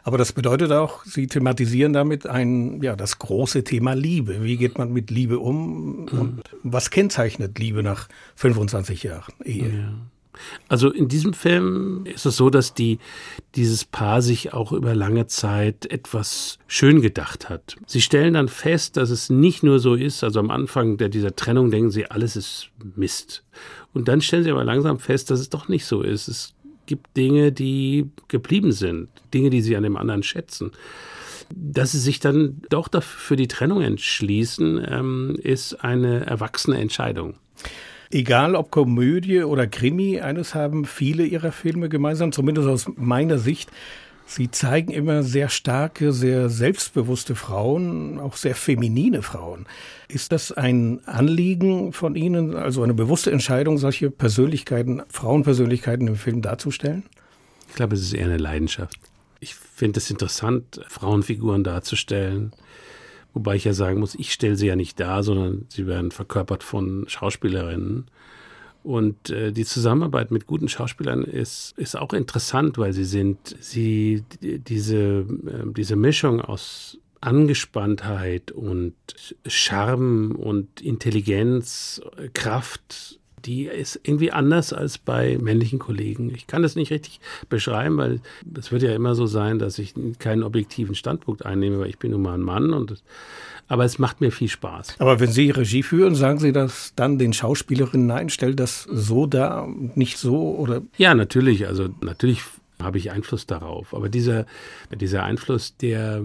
Aber 0.03 0.17
das 0.17 0.31
bedeutet 0.31 0.71
auch, 0.71 1.03
Sie 1.03 1.27
thematisieren 1.27 1.91
damit 1.91 2.27
ein, 2.27 2.81
ja, 2.83 2.95
das 2.95 3.17
große 3.17 3.63
Thema 3.63 3.95
Liebe. 3.95 4.43
Wie 4.43 4.57
geht 4.57 4.77
man 4.77 4.93
mit 4.93 5.09
Liebe 5.09 5.39
um? 5.39 6.07
Und 6.07 6.43
was 6.63 6.91
kennzeichnet 6.91 7.57
Liebe 7.57 7.81
nach 7.81 8.07
25 8.35 9.03
Jahren 9.03 9.33
Ehe? 9.43 9.69
Ja. 9.69 9.93
Also 10.67 10.91
in 10.91 11.07
diesem 11.07 11.33
Film 11.33 12.05
ist 12.05 12.25
es 12.25 12.37
so, 12.37 12.49
dass 12.49 12.73
die, 12.73 12.99
dieses 13.55 13.85
Paar 13.85 14.21
sich 14.21 14.53
auch 14.53 14.71
über 14.71 14.95
lange 14.95 15.27
Zeit 15.27 15.85
etwas 15.85 16.59
schön 16.67 17.01
gedacht 17.01 17.49
hat. 17.49 17.75
Sie 17.85 18.01
stellen 18.01 18.33
dann 18.33 18.49
fest, 18.49 18.97
dass 18.97 19.09
es 19.09 19.29
nicht 19.29 19.63
nur 19.63 19.79
so 19.79 19.95
ist, 19.95 20.23
also 20.23 20.39
am 20.39 20.51
Anfang 20.51 20.97
der, 20.97 21.09
dieser 21.09 21.35
Trennung 21.35 21.71
denken 21.71 21.91
sie, 21.91 22.05
alles 22.05 22.35
ist 22.35 22.69
Mist. 22.95 23.43
Und 23.93 24.07
dann 24.07 24.21
stellen 24.21 24.43
sie 24.43 24.51
aber 24.51 24.63
langsam 24.63 24.99
fest, 24.99 25.31
dass 25.31 25.39
es 25.39 25.49
doch 25.49 25.67
nicht 25.67 25.85
so 25.85 26.01
ist. 26.01 26.27
Es 26.27 26.53
gibt 26.85 27.15
Dinge, 27.15 27.51
die 27.51 28.09
geblieben 28.27 28.71
sind, 28.71 29.09
Dinge, 29.33 29.49
die 29.49 29.61
sie 29.61 29.75
an 29.75 29.83
dem 29.83 29.97
anderen 29.97 30.23
schätzen. 30.23 30.71
Dass 31.53 31.93
sie 31.93 31.99
sich 31.99 32.19
dann 32.19 32.61
doch 32.69 32.87
dafür 32.87 33.19
für 33.19 33.35
die 33.35 33.47
Trennung 33.47 33.81
entschließen, 33.81 34.85
ähm, 34.87 35.37
ist 35.41 35.75
eine 35.75 36.25
erwachsene 36.25 36.77
Entscheidung. 36.77 37.35
Egal 38.09 38.55
ob 38.55 38.71
Komödie 38.71 39.43
oder 39.43 39.67
Krimi, 39.67 40.19
eines 40.21 40.55
haben 40.55 40.85
viele 40.85 41.25
ihrer 41.25 41.51
Filme 41.51 41.89
gemeinsam, 41.89 42.31
zumindest 42.31 42.67
aus 42.67 42.89
meiner 42.95 43.37
Sicht. 43.37 43.69
Sie 44.25 44.51
zeigen 44.51 44.91
immer 44.91 45.23
sehr 45.23 45.47
starke, 45.47 46.11
sehr 46.11 46.49
selbstbewusste 46.49 47.33
Frauen, 47.33 48.19
auch 48.19 48.35
sehr 48.35 48.55
feminine 48.55 49.21
Frauen. 49.21 49.65
Ist 50.09 50.33
das 50.33 50.51
ein 50.51 50.99
Anliegen 51.05 51.93
von 51.93 52.15
Ihnen, 52.15 52.53
also 52.53 52.83
eine 52.83 52.93
bewusste 52.93 53.31
Entscheidung, 53.31 53.77
solche 53.77 54.11
Persönlichkeiten, 54.11 55.01
Frauenpersönlichkeiten 55.09 56.07
im 56.07 56.17
Film 56.17 56.41
darzustellen? 56.41 57.03
Ich 57.69 57.75
glaube, 57.75 57.95
es 57.95 58.01
ist 58.01 58.13
eher 58.13 58.25
eine 58.25 58.37
Leidenschaft. 58.37 58.99
Ich 59.39 59.55
finde 59.55 59.99
es 59.99 60.11
interessant, 60.11 60.81
Frauenfiguren 60.89 61.63
darzustellen. 61.63 62.51
Wobei 63.37 63.55
ich 63.55 63.65
ja 63.65 63.73
sagen 63.73 63.99
muss, 63.99 64.15
ich 64.15 64.33
stelle 64.33 64.55
sie 64.55 64.65
ja 64.65 64.75
nicht 64.75 64.99
dar, 64.99 65.21
sondern 65.21 65.67
sie 65.69 65.85
werden 65.85 66.09
verkörpert 66.09 66.63
von 66.63 67.05
Schauspielerinnen. 67.07 68.07
Und 68.81 69.29
äh, 69.29 69.51
die 69.51 69.63
Zusammenarbeit 69.63 70.31
mit 70.31 70.47
guten 70.47 70.67
Schauspielern 70.67 71.23
ist, 71.23 71.77
ist 71.77 71.95
auch 71.95 72.13
interessant, 72.13 72.79
weil 72.79 72.93
sie 72.93 73.03
sind, 73.03 73.55
sie, 73.59 74.23
diese, 74.41 75.19
äh, 75.19 75.71
diese 75.71 75.95
Mischung 75.95 76.41
aus 76.41 76.97
Angespanntheit 77.21 78.49
und 78.49 78.95
Charme 79.45 80.31
und 80.31 80.81
Intelligenz, 80.81 82.01
Kraft 82.33 83.19
die 83.47 83.65
ist 83.65 83.99
irgendwie 84.03 84.31
anders 84.31 84.73
als 84.73 84.97
bei 84.97 85.37
männlichen 85.41 85.79
Kollegen. 85.79 86.33
Ich 86.35 86.47
kann 86.47 86.61
das 86.61 86.75
nicht 86.75 86.91
richtig 86.91 87.21
beschreiben, 87.49 87.97
weil 87.97 88.19
es 88.57 88.71
wird 88.71 88.83
ja 88.83 88.93
immer 88.93 89.15
so 89.15 89.25
sein, 89.25 89.57
dass 89.57 89.79
ich 89.79 89.93
keinen 90.19 90.43
objektiven 90.43 90.95
Standpunkt 90.95 91.45
einnehme, 91.45 91.79
weil 91.79 91.89
ich 91.89 91.97
bin 91.97 92.11
nun 92.11 92.21
mal 92.21 92.33
ein 92.33 92.41
Mann 92.41 92.73
und 92.73 93.01
aber 93.69 93.83
es 93.83 93.99
macht 93.99 94.21
mir 94.21 94.31
viel 94.31 94.47
Spaß. 94.47 94.95
Aber 94.99 95.19
wenn 95.19 95.29
Sie 95.29 95.49
Regie 95.49 95.83
führen, 95.83 96.15
sagen 96.15 96.39
Sie 96.39 96.53
das 96.53 96.93
dann 96.95 97.17
den 97.19 97.33
Schauspielerinnen, 97.33 98.07
nein, 98.07 98.29
stell 98.29 98.55
das 98.55 98.83
so 98.83 99.27
da, 99.27 99.67
nicht 99.95 100.17
so 100.17 100.55
oder? 100.55 100.81
Ja, 100.97 101.15
natürlich. 101.15 101.67
Also 101.67 101.89
natürlich 101.99 102.43
habe 102.81 102.97
ich 102.97 103.11
Einfluss 103.11 103.45
darauf. 103.45 103.93
Aber 103.93 104.07
dieser, 104.07 104.45
dieser 104.93 105.23
Einfluss, 105.23 105.75
der, 105.77 106.21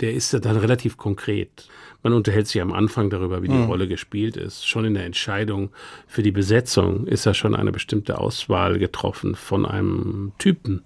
der 0.00 0.12
ist 0.12 0.32
ja 0.32 0.38
dann 0.38 0.56
relativ 0.56 0.96
konkret. 0.96 1.68
Man 2.02 2.12
unterhält 2.12 2.46
sich 2.46 2.62
am 2.62 2.72
Anfang 2.72 3.10
darüber, 3.10 3.42
wie 3.42 3.48
die 3.48 3.54
mhm. 3.54 3.66
Rolle 3.66 3.88
gespielt 3.88 4.36
ist. 4.36 4.66
Schon 4.66 4.84
in 4.84 4.94
der 4.94 5.04
Entscheidung 5.04 5.70
für 6.06 6.22
die 6.22 6.30
Besetzung 6.30 7.06
ist 7.06 7.26
ja 7.26 7.34
schon 7.34 7.56
eine 7.56 7.72
bestimmte 7.72 8.18
Auswahl 8.18 8.78
getroffen 8.78 9.34
von 9.34 9.66
einem 9.66 10.32
Typen. 10.38 10.82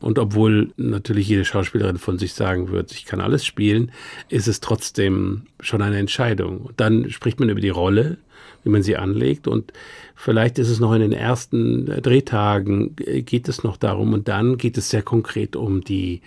Und 0.00 0.18
obwohl 0.18 0.72
natürlich 0.78 1.28
jede 1.28 1.44
Schauspielerin 1.44 1.98
von 1.98 2.18
sich 2.18 2.32
sagen 2.32 2.70
wird, 2.70 2.92
ich 2.92 3.04
kann 3.04 3.20
alles 3.20 3.44
spielen, 3.44 3.92
ist 4.30 4.48
es 4.48 4.60
trotzdem 4.60 5.42
schon 5.60 5.82
eine 5.82 5.98
Entscheidung. 5.98 6.70
dann 6.76 7.10
spricht 7.10 7.38
man 7.38 7.50
über 7.50 7.60
die 7.60 7.68
Rolle, 7.68 8.16
wie 8.64 8.70
man 8.70 8.82
sie 8.82 8.96
anlegt. 8.96 9.46
Und 9.46 9.74
vielleicht 10.14 10.58
ist 10.58 10.70
es 10.70 10.80
noch 10.80 10.94
in 10.94 11.00
den 11.00 11.12
ersten 11.12 11.84
Drehtagen, 11.84 12.96
geht 12.96 13.48
es 13.48 13.62
noch 13.62 13.76
darum. 13.76 14.14
Und 14.14 14.28
dann 14.28 14.56
geht 14.56 14.78
es 14.78 14.88
sehr 14.88 15.02
konkret 15.02 15.54
um 15.54 15.82
die 15.82 16.22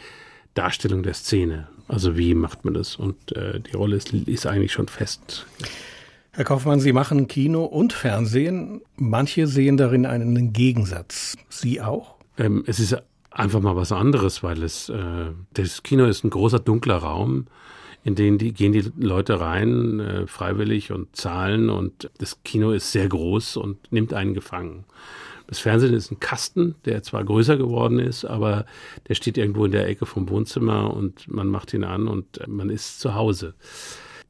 Darstellung 0.54 1.02
der 1.02 1.16
Szene. 1.16 1.68
Also 1.88 2.18
wie 2.18 2.34
macht 2.34 2.66
man 2.66 2.74
das? 2.74 2.96
Und 2.96 3.36
äh, 3.36 3.60
die 3.60 3.76
Rolle 3.76 3.96
ist, 3.96 4.14
ist 4.14 4.46
eigentlich 4.46 4.72
schon 4.72 4.88
fest. 4.88 5.46
Herr 6.32 6.46
Kaufmann, 6.46 6.80
Sie 6.80 6.94
machen 6.94 7.28
Kino 7.28 7.64
und 7.64 7.94
Fernsehen. 7.94 8.82
Manche 8.96 9.46
sehen 9.48 9.78
darin 9.78 10.06
einen 10.06 10.52
Gegensatz. 10.52 11.38
Sie 11.50 11.80
auch? 11.82 12.16
Ähm, 12.38 12.64
es 12.66 12.80
ist 12.80 12.98
einfach 13.30 13.60
mal 13.60 13.76
was 13.76 13.92
anderes, 13.92 14.42
weil 14.42 14.64
es 14.64 14.90
äh, 14.90 15.32
das 15.54 15.84
Kino 15.84 16.06
ist 16.06 16.24
ein 16.24 16.30
großer 16.30 16.60
dunkler 16.60 16.98
Raum, 16.98 17.46
in 18.04 18.16
den 18.16 18.38
die 18.38 18.54
gehen 18.54 18.72
die 18.72 18.92
Leute 18.98 19.40
rein 19.40 20.00
äh, 20.00 20.28
freiwillig 20.28 20.92
und 20.92 21.16
zahlen 21.16 21.70
und 21.70 22.10
das 22.18 22.42
Kino 22.44 22.72
ist 22.72 22.92
sehr 22.92 23.08
groß 23.08 23.58
und 23.58 23.92
nimmt 23.92 24.14
einen 24.14 24.34
gefangen. 24.34 24.86
Das 25.54 25.60
Fernsehen 25.60 25.94
ist 25.94 26.10
ein 26.10 26.20
Kasten, 26.20 26.74
der 26.86 27.04
zwar 27.04 27.24
größer 27.24 27.58
geworden 27.58 28.00
ist, 28.00 28.26
aber 28.26 28.66
der 29.08 29.14
steht 29.14 29.38
irgendwo 29.38 29.66
in 29.66 29.72
der 29.72 29.88
Ecke 29.88 30.08
vom 30.08 30.28
Wohnzimmer 30.30 30.92
und 30.92 31.32
man 31.32 31.48
macht 31.48 31.76
ihn 31.76 31.84
an 31.84 32.08
und 32.08 32.40
man 32.48 32.72
ist 32.72 33.00
zu 33.00 33.14
Hause. 33.14 33.54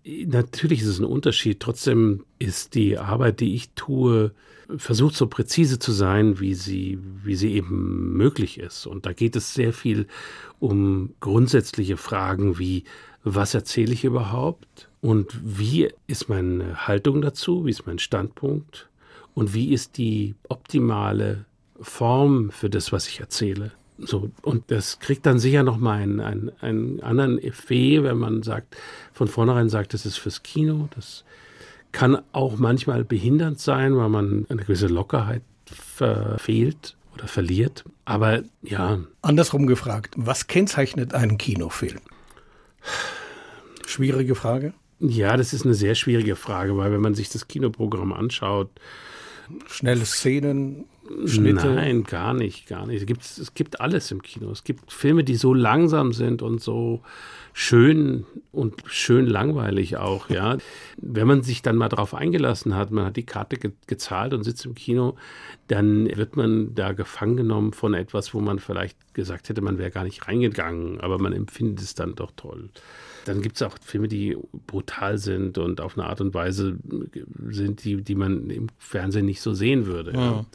Natürlich 0.04 0.82
ist 0.82 0.88
es 0.88 1.00
ein 1.00 1.06
Unterschied. 1.06 1.62
Trotzdem 1.62 2.26
ist 2.40 2.76
die 2.76 2.98
Arbeit, 2.98 3.40
die 3.40 3.56
ich 3.56 3.70
tue, 3.70 4.34
versucht 4.76 5.16
so 5.16 5.28
präzise 5.28 5.80
zu 5.80 5.94
sein, 5.94 6.42
wie 6.42 6.56
sie, 6.56 7.00
wie 7.24 7.38
sie 7.38 7.54
eben 7.54 8.18
möglich 8.18 8.60
ist. 8.60 8.86
Und 8.86 9.06
da 9.06 9.14
geht 9.14 9.38
es 9.38 9.54
sehr 9.54 9.72
viel 9.72 10.08
um 10.60 11.14
grundsätzliche 11.22 11.96
Fragen 11.96 12.60
wie, 12.60 12.84
was 13.24 13.54
erzähle 13.54 13.94
ich 13.94 14.04
überhaupt? 14.04 14.90
Und 15.00 15.40
wie 15.42 15.88
ist 16.06 16.28
meine 16.28 16.86
Haltung 16.86 17.22
dazu? 17.22 17.66
Wie 17.66 17.72
ist 17.72 17.88
mein 17.88 18.00
Standpunkt? 18.00 18.90
Und 19.34 19.54
wie 19.54 19.74
ist 19.74 19.98
die 19.98 20.36
optimale 20.50 21.46
Form 21.80 22.52
für 22.52 22.70
das, 22.70 22.92
was 22.92 23.08
ich 23.08 23.20
erzähle. 23.20 23.72
So, 23.98 24.32
und 24.42 24.72
das 24.72 25.00
kriegt 25.00 25.26
dann 25.26 25.40
sicher 25.40 25.64
nochmal 25.64 26.02
einen, 26.02 26.20
einen, 26.20 26.52
einen 26.62 27.00
anderen 27.02 27.40
Effekt, 27.40 28.04
wenn 28.04 28.18
man 28.18 28.44
sagt, 28.44 28.76
von 29.14 29.28
vornherein 29.28 29.70
sagt, 29.70 29.94
das 29.94 30.06
ist 30.06 30.18
fürs 30.18 30.44
Kino. 30.44 30.90
Das 30.96 31.24
kann 31.92 32.22
auch 32.32 32.58
manchmal 32.58 33.04
behindernd 33.04 33.60
sein, 33.60 33.96
weil 33.96 34.10
man 34.10 34.46
eine 34.50 34.64
gewisse 34.64 34.88
Lockerheit 34.88 35.44
verfehlt 35.66 36.96
oder 37.14 37.28
verliert. 37.28 37.84
Aber 38.06 38.42
ja. 38.62 39.00
Andersrum 39.22 39.68
gefragt, 39.68 40.16
was 40.18 40.48
kennzeichnet 40.48 41.14
einen 41.14 41.38
Kinofilm? 41.38 42.02
Schwierige 43.86 44.36
Frage. 44.36 44.74
Ja, 45.00 45.38
das 45.38 45.54
ist 45.54 45.66
eine 45.66 45.76
sehr 45.76 45.96
schwierige 45.96 46.36
Frage, 46.36 46.78
weil 46.78 46.92
wenn 46.92 47.02
man 47.02 47.14
sich 47.14 47.30
das 47.30 47.48
Kinoprogramm 47.48 48.14
anschaut, 48.14 48.70
Schnelle 49.68 50.06
Szenen, 50.06 50.86
Schnitte? 51.26 51.68
Nein, 51.68 52.04
gar 52.04 52.34
nicht, 52.34 52.68
gar 52.68 52.86
nicht. 52.86 53.02
Es 53.02 53.06
gibt, 53.06 53.24
es 53.24 53.54
gibt 53.54 53.82
alles 53.82 54.12
im 54.12 54.22
Kino. 54.22 54.50
Es 54.52 54.64
gibt 54.64 54.92
Filme, 54.92 55.24
die 55.24 55.36
so 55.36 55.54
langsam 55.54 56.14
sind 56.14 56.42
und 56.42 56.62
so 56.62 57.02
schön 57.54 58.26
und 58.52 58.82
schön 58.86 59.28
langweilig 59.28 59.98
auch, 59.98 60.30
ja. 60.30 60.58
Wenn 60.98 61.28
man 61.28 61.44
sich 61.44 61.62
dann 61.62 61.76
mal 61.76 61.90
darauf 61.90 62.14
eingelassen 62.14 62.76
hat, 62.76 62.92
man 62.92 63.06
hat 63.06 63.16
die 63.16 63.26
Karte 63.26 63.58
ge 63.58 63.72
gezahlt 63.88 64.34
und 64.34 64.44
sitzt 64.44 64.66
im 64.66 64.76
Kino, 64.76 65.16
dann 65.68 66.08
wird 66.16 66.36
man 66.36 66.74
da 66.76 66.94
gefangen 66.94 67.38
genommen 67.38 67.74
von 67.74 67.94
etwas, 67.94 68.34
wo 68.34 68.42
man 68.42 68.60
vielleicht 68.60 69.14
gesagt 69.14 69.50
hätte, 69.50 69.62
man 69.62 69.78
wäre 69.78 69.92
gar 69.92 70.04
nicht 70.04 70.28
reingegangen, 70.28 71.00
aber 71.00 71.20
man 71.20 71.32
empfindet 71.32 71.84
es 71.84 71.94
dann 71.94 72.16
doch 72.16 72.32
toll. 72.36 72.70
Dann 73.26 73.42
gibt 73.42 73.56
es 73.56 73.62
auch 73.62 73.78
Filme, 73.82 74.10
die 74.10 74.36
brutal 74.68 75.18
sind 75.18 75.58
und 75.58 75.80
auf 75.80 75.98
eine 75.98 76.08
Art 76.08 76.20
und 76.20 76.34
Weise 76.34 76.78
sind, 77.50 77.84
die, 77.86 78.02
die 78.02 78.16
man 78.16 78.50
im 78.50 78.68
Fernsehen 78.80 79.26
nicht 79.26 79.42
so 79.42 79.54
sehen 79.54 79.86
würde. 79.86 80.12
Ja. 80.12 80.20
Ja 80.20 80.46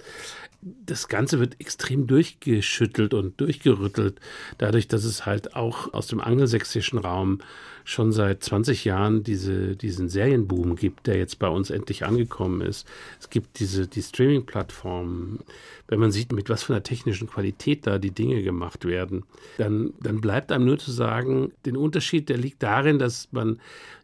das 0.60 1.06
Ganze 1.08 1.38
wird 1.38 1.60
extrem 1.60 2.06
durchgeschüttelt 2.06 3.14
und 3.14 3.40
durchgerüttelt, 3.40 4.20
dadurch, 4.58 4.88
dass 4.88 5.04
es 5.04 5.24
halt 5.24 5.54
auch 5.54 5.92
aus 5.94 6.08
dem 6.08 6.20
angelsächsischen 6.20 6.98
Raum 6.98 7.40
schon 7.84 8.12
seit 8.12 8.42
20 8.44 8.84
Jahren 8.84 9.22
diese, 9.22 9.76
diesen 9.76 10.08
Serienboom 10.08 10.76
gibt, 10.76 11.06
der 11.06 11.16
jetzt 11.16 11.38
bei 11.38 11.48
uns 11.48 11.70
endlich 11.70 12.04
angekommen 12.04 12.60
ist. 12.60 12.86
Es 13.18 13.30
gibt 13.30 13.60
diese 13.60 13.86
die 13.86 14.02
Streaming-Plattformen. 14.02 15.38
Wenn 15.86 16.00
man 16.00 16.10
sieht, 16.10 16.32
mit 16.32 16.50
was 16.50 16.64
für 16.64 16.74
einer 16.74 16.82
technischen 16.82 17.28
Qualität 17.28 17.86
da 17.86 17.98
die 17.98 18.10
Dinge 18.10 18.42
gemacht 18.42 18.84
werden, 18.84 19.24
dann, 19.56 19.94
dann 20.00 20.20
bleibt 20.20 20.52
einem 20.52 20.66
nur 20.66 20.78
zu 20.78 20.90
sagen, 20.90 21.52
den 21.64 21.78
Unterschied, 21.78 22.28
der 22.28 22.36
liegt 22.36 22.62
darin, 22.62 22.98
dass 22.98 23.28
man 23.32 23.58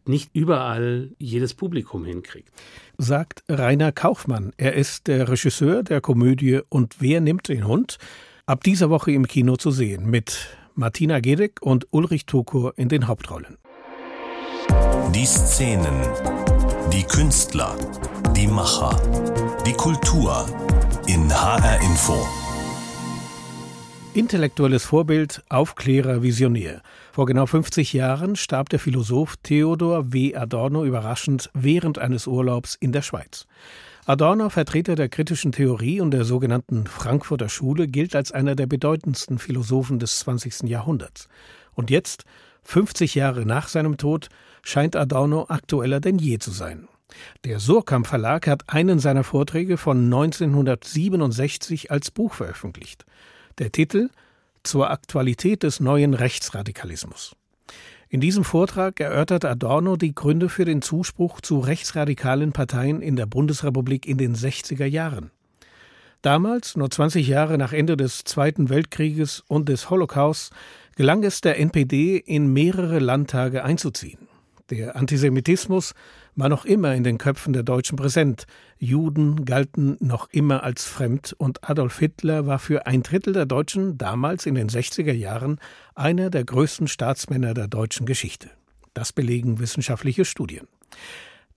nicht 0.06 0.30
überall 0.34 1.10
jedes 1.18 1.52
Publikum 1.52 2.04
hinkriegt. 2.04 2.50
Sagt 2.98 3.42
Rainer 3.48 3.92
Kaufmann. 3.92 4.52
Er 4.56 4.74
ist 4.74 5.08
der 5.08 5.28
Regisseur 5.28 5.82
der 5.82 6.00
Komödie 6.00 6.60
Und 6.68 6.96
wer 7.00 7.20
nimmt 7.20 7.48
den 7.48 7.66
Hund? 7.66 7.98
Ab 8.46 8.62
dieser 8.62 8.90
Woche 8.90 9.10
im 9.12 9.26
Kino 9.26 9.56
zu 9.56 9.70
sehen 9.70 10.08
mit 10.08 10.56
Martina 10.74 11.20
Gedeck 11.20 11.60
und 11.60 11.86
Ulrich 11.90 12.26
Tukur 12.26 12.74
in 12.76 12.88
den 12.88 13.08
Hauptrollen. 13.08 13.58
Die 15.14 15.26
Szenen, 15.26 16.00
die 16.92 17.04
Künstler, 17.04 17.76
die 18.36 18.46
Macher, 18.46 19.00
die 19.66 19.72
Kultur 19.72 20.46
in 21.06 21.32
HR 21.32 21.80
Info. 21.80 22.26
Intellektuelles 24.14 24.84
Vorbild, 24.84 25.42
Aufklärer, 25.48 26.22
Visionär. 26.22 26.82
Vor 27.14 27.26
genau 27.26 27.46
50 27.46 27.92
Jahren 27.92 28.34
starb 28.34 28.70
der 28.70 28.80
Philosoph 28.80 29.36
Theodor 29.44 30.12
W. 30.12 30.34
Adorno 30.34 30.84
überraschend 30.84 31.48
während 31.54 32.00
eines 32.00 32.26
Urlaubs 32.26 32.74
in 32.74 32.90
der 32.90 33.02
Schweiz. 33.02 33.46
Adorno, 34.04 34.48
Vertreter 34.48 34.96
der 34.96 35.08
kritischen 35.08 35.52
Theorie 35.52 36.00
und 36.00 36.10
der 36.10 36.24
sogenannten 36.24 36.88
Frankfurter 36.88 37.48
Schule, 37.48 37.86
gilt 37.86 38.16
als 38.16 38.32
einer 38.32 38.56
der 38.56 38.66
bedeutendsten 38.66 39.38
Philosophen 39.38 40.00
des 40.00 40.18
20. 40.18 40.68
Jahrhunderts. 40.68 41.28
Und 41.74 41.88
jetzt, 41.88 42.24
50 42.64 43.14
Jahre 43.14 43.46
nach 43.46 43.68
seinem 43.68 43.96
Tod, 43.96 44.26
scheint 44.64 44.96
Adorno 44.96 45.46
aktueller 45.48 46.00
denn 46.00 46.18
je 46.18 46.38
zu 46.38 46.50
sein. 46.50 46.88
Der 47.44 47.60
Surkamp 47.60 48.08
Verlag 48.08 48.48
hat 48.48 48.64
einen 48.66 48.98
seiner 48.98 49.22
Vorträge 49.22 49.76
von 49.76 50.02
1967 50.06 51.92
als 51.92 52.10
Buch 52.10 52.34
veröffentlicht. 52.34 53.06
Der 53.58 53.70
Titel 53.70 54.10
Zur 54.64 54.90
Aktualität 54.90 55.62
des 55.62 55.78
neuen 55.78 56.14
Rechtsradikalismus. 56.14 57.36
In 58.08 58.20
diesem 58.20 58.44
Vortrag 58.44 58.98
erörtert 58.98 59.44
Adorno 59.44 59.96
die 59.96 60.14
Gründe 60.14 60.48
für 60.48 60.64
den 60.64 60.82
Zuspruch 60.82 61.40
zu 61.42 61.58
rechtsradikalen 61.58 62.52
Parteien 62.52 63.02
in 63.02 63.14
der 63.14 63.26
Bundesrepublik 63.26 64.06
in 64.06 64.18
den 64.18 64.34
60er 64.34 64.86
Jahren. 64.86 65.30
Damals, 66.22 66.76
nur 66.76 66.90
20 66.90 67.28
Jahre 67.28 67.58
nach 67.58 67.74
Ende 67.74 67.98
des 67.98 68.24
Zweiten 68.24 68.70
Weltkrieges 68.70 69.44
und 69.46 69.68
des 69.68 69.90
Holocaust, 69.90 70.54
gelang 70.96 71.22
es 71.24 71.42
der 71.42 71.58
NPD, 71.58 72.16
in 72.16 72.50
mehrere 72.50 73.00
Landtage 73.00 73.64
einzuziehen. 73.64 74.28
Der 74.70 74.96
Antisemitismus 74.96 75.92
war 76.36 76.48
noch 76.48 76.64
immer 76.64 76.94
in 76.94 77.04
den 77.04 77.18
Köpfen 77.18 77.52
der 77.52 77.62
Deutschen 77.62 77.96
präsent. 77.96 78.46
Juden 78.78 79.44
galten 79.44 79.96
noch 80.00 80.28
immer 80.30 80.62
als 80.62 80.84
fremd 80.84 81.34
und 81.36 81.68
Adolf 81.68 81.98
Hitler 81.98 82.46
war 82.46 82.58
für 82.58 82.86
ein 82.86 83.02
Drittel 83.02 83.32
der 83.32 83.46
Deutschen 83.46 83.98
damals 83.98 84.46
in 84.46 84.54
den 84.54 84.68
60er 84.68 85.12
Jahren 85.12 85.58
einer 85.94 86.30
der 86.30 86.44
größten 86.44 86.88
Staatsmänner 86.88 87.54
der 87.54 87.68
deutschen 87.68 88.06
Geschichte. 88.06 88.50
Das 88.94 89.12
belegen 89.12 89.58
wissenschaftliche 89.58 90.24
Studien. 90.24 90.66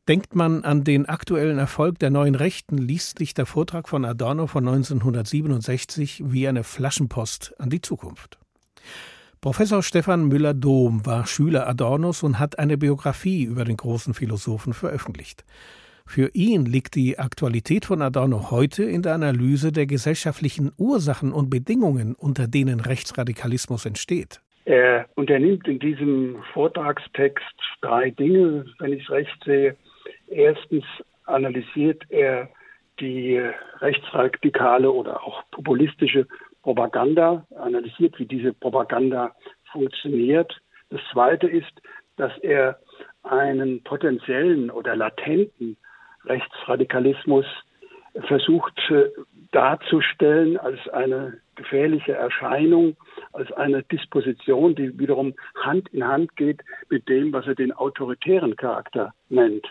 Denkt 0.08 0.36
man 0.36 0.64
an 0.64 0.86
den 0.86 1.06
aktuellen 1.06 1.58
Erfolg 1.58 2.00
der 2.00 2.10
neuen 2.10 2.36
Rechten, 2.36 2.78
liest 2.78 3.20
sich 3.20 3.34
der 3.34 3.46
Vortrag 3.46 3.90
von 3.90 4.06
Adorno 4.06 4.48
von 4.48 4.66
1967 4.66 6.24
wie 6.26 6.48
eine 6.48 6.64
Flaschenpost 6.64 7.54
an 7.60 7.70
die 7.70 7.82
Zukunft. 7.82 8.38
Professor 9.40 9.84
Stefan 9.84 10.28
Müller-Dom 10.28 11.06
war 11.06 11.28
Schüler 11.28 11.68
Adornos 11.68 12.24
und 12.24 12.40
hat 12.40 12.58
eine 12.58 12.76
Biografie 12.76 13.44
über 13.44 13.66
den 13.66 13.78
großen 13.78 14.16
Philosophen 14.16 14.74
veröffentlicht. 14.74 15.46
Für 16.08 16.30
ihn 16.34 16.66
liegt 16.66 16.96
die 16.96 17.20
Aktualität 17.20 17.86
von 17.86 18.02
Adorno 18.02 18.50
heute 18.50 18.84
in 18.84 19.04
der 19.04 19.14
Analyse 19.14 19.72
der 19.72 19.86
gesellschaftlichen 19.86 20.72
Ursachen 20.78 21.34
und 21.34 21.52
Bedingungen, 21.52 22.16
unter 22.16 22.48
denen 22.48 22.80
Rechtsradikalismus 22.80 23.86
entsteht. 23.86 24.42
Er 24.66 25.06
unternimmt 25.16 25.68
in 25.68 25.78
diesem 25.80 26.38
Vortragstext 26.54 27.46
drei 27.82 28.10
Dinge, 28.10 28.66
wenn 28.80 28.94
ich 28.94 29.04
es 29.04 29.10
recht 29.12 29.44
sehe. 29.46 29.76
Erstens 30.28 30.84
analysiert 31.26 32.04
er 32.10 32.50
die 33.00 33.40
rechtsradikale 33.82 34.92
oder 34.92 35.24
auch 35.24 35.44
populistische 35.52 36.26
Propaganda, 36.68 37.48
analysiert, 37.56 38.20
wie 38.20 38.26
diese 38.26 38.52
Propaganda 38.52 39.34
funktioniert. 39.72 40.54
Das 40.90 41.00
Zweite 41.14 41.48
ist, 41.48 41.72
dass 42.18 42.38
er 42.40 42.78
einen 43.24 43.82
potenziellen 43.84 44.70
oder 44.70 44.98
latenten 44.98 45.78
Rechtsradikalismus 46.26 47.46
versucht 48.28 48.78
äh, 48.90 49.06
darzustellen 49.54 50.58
als 50.58 50.78
eine 50.90 51.40
gefährliche 51.56 52.12
Erscheinung, 52.12 52.98
als 53.32 53.50
eine 53.54 53.84
Disposition, 53.84 54.76
die 54.76 55.00
wiederum 55.00 55.36
Hand 55.64 55.88
in 55.94 56.06
Hand 56.06 56.36
geht 56.36 56.66
mit 56.90 57.08
dem, 57.08 57.32
was 57.32 57.48
er 57.48 57.56
den 57.56 57.72
autoritären 57.72 58.58
Charakter 58.58 59.14
nennt. 59.30 59.66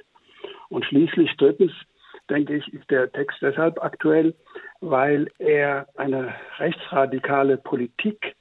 Und 0.70 0.86
schließlich 0.86 1.36
drittens 1.36 1.72
denke 2.30 2.56
ich, 2.56 2.72
ist 2.72 2.90
der 2.90 3.10
Text 3.12 3.38
deshalb 3.40 3.82
aktuell, 3.82 4.34
weil 4.80 5.30
er 5.38 5.86
eine 5.96 6.34
rechtsradikale 6.58 7.56
Politik 7.56 8.34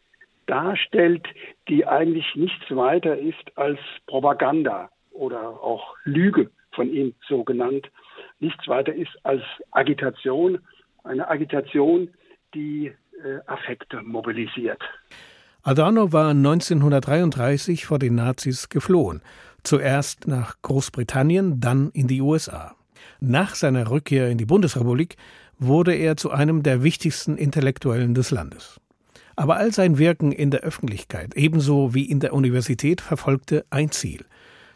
darstellt, 0.47 1.27
die 1.67 1.85
eigentlich 1.87 2.25
nichts 2.35 2.63
weiter 2.69 3.17
ist 3.17 3.57
als 3.57 3.79
Propaganda 4.07 4.89
oder 5.11 5.41
auch 5.41 5.95
Lüge 6.03 6.51
von 6.71 6.91
ihm 6.91 7.13
so 7.27 7.43
genannt, 7.43 7.89
nichts 8.39 8.67
weiter 8.67 8.93
ist 8.93 9.11
als 9.23 9.41
Agitation, 9.71 10.59
eine 11.03 11.27
Agitation, 11.29 12.09
die 12.53 12.87
äh, 12.87 13.39
Affekte 13.47 14.01
mobilisiert. 14.01 14.81
Adorno 15.63 16.11
war 16.11 16.29
1933 16.29 17.85
vor 17.85 17.97
den 17.97 18.15
Nazis 18.15 18.69
geflohen, 18.69 19.21
zuerst 19.63 20.27
nach 20.27 20.61
Großbritannien, 20.61 21.59
dann 21.59 21.89
in 21.91 22.07
die 22.07 22.21
USA. 22.21 22.75
Nach 23.19 23.55
seiner 23.55 23.89
Rückkehr 23.89 24.29
in 24.29 24.37
die 24.37 24.45
Bundesrepublik 24.45 25.17
wurde 25.59 25.93
er 25.93 26.17
zu 26.17 26.31
einem 26.31 26.63
der 26.63 26.83
wichtigsten 26.83 27.37
Intellektuellen 27.37 28.13
des 28.13 28.31
Landes. 28.31 28.79
Aber 29.35 29.57
all 29.57 29.71
sein 29.71 29.97
Wirken 29.97 30.31
in 30.31 30.51
der 30.51 30.61
Öffentlichkeit, 30.61 31.35
ebenso 31.35 31.93
wie 31.93 32.05
in 32.05 32.19
der 32.19 32.33
Universität, 32.33 33.01
verfolgte 33.01 33.65
ein 33.69 33.91
Ziel, 33.91 34.25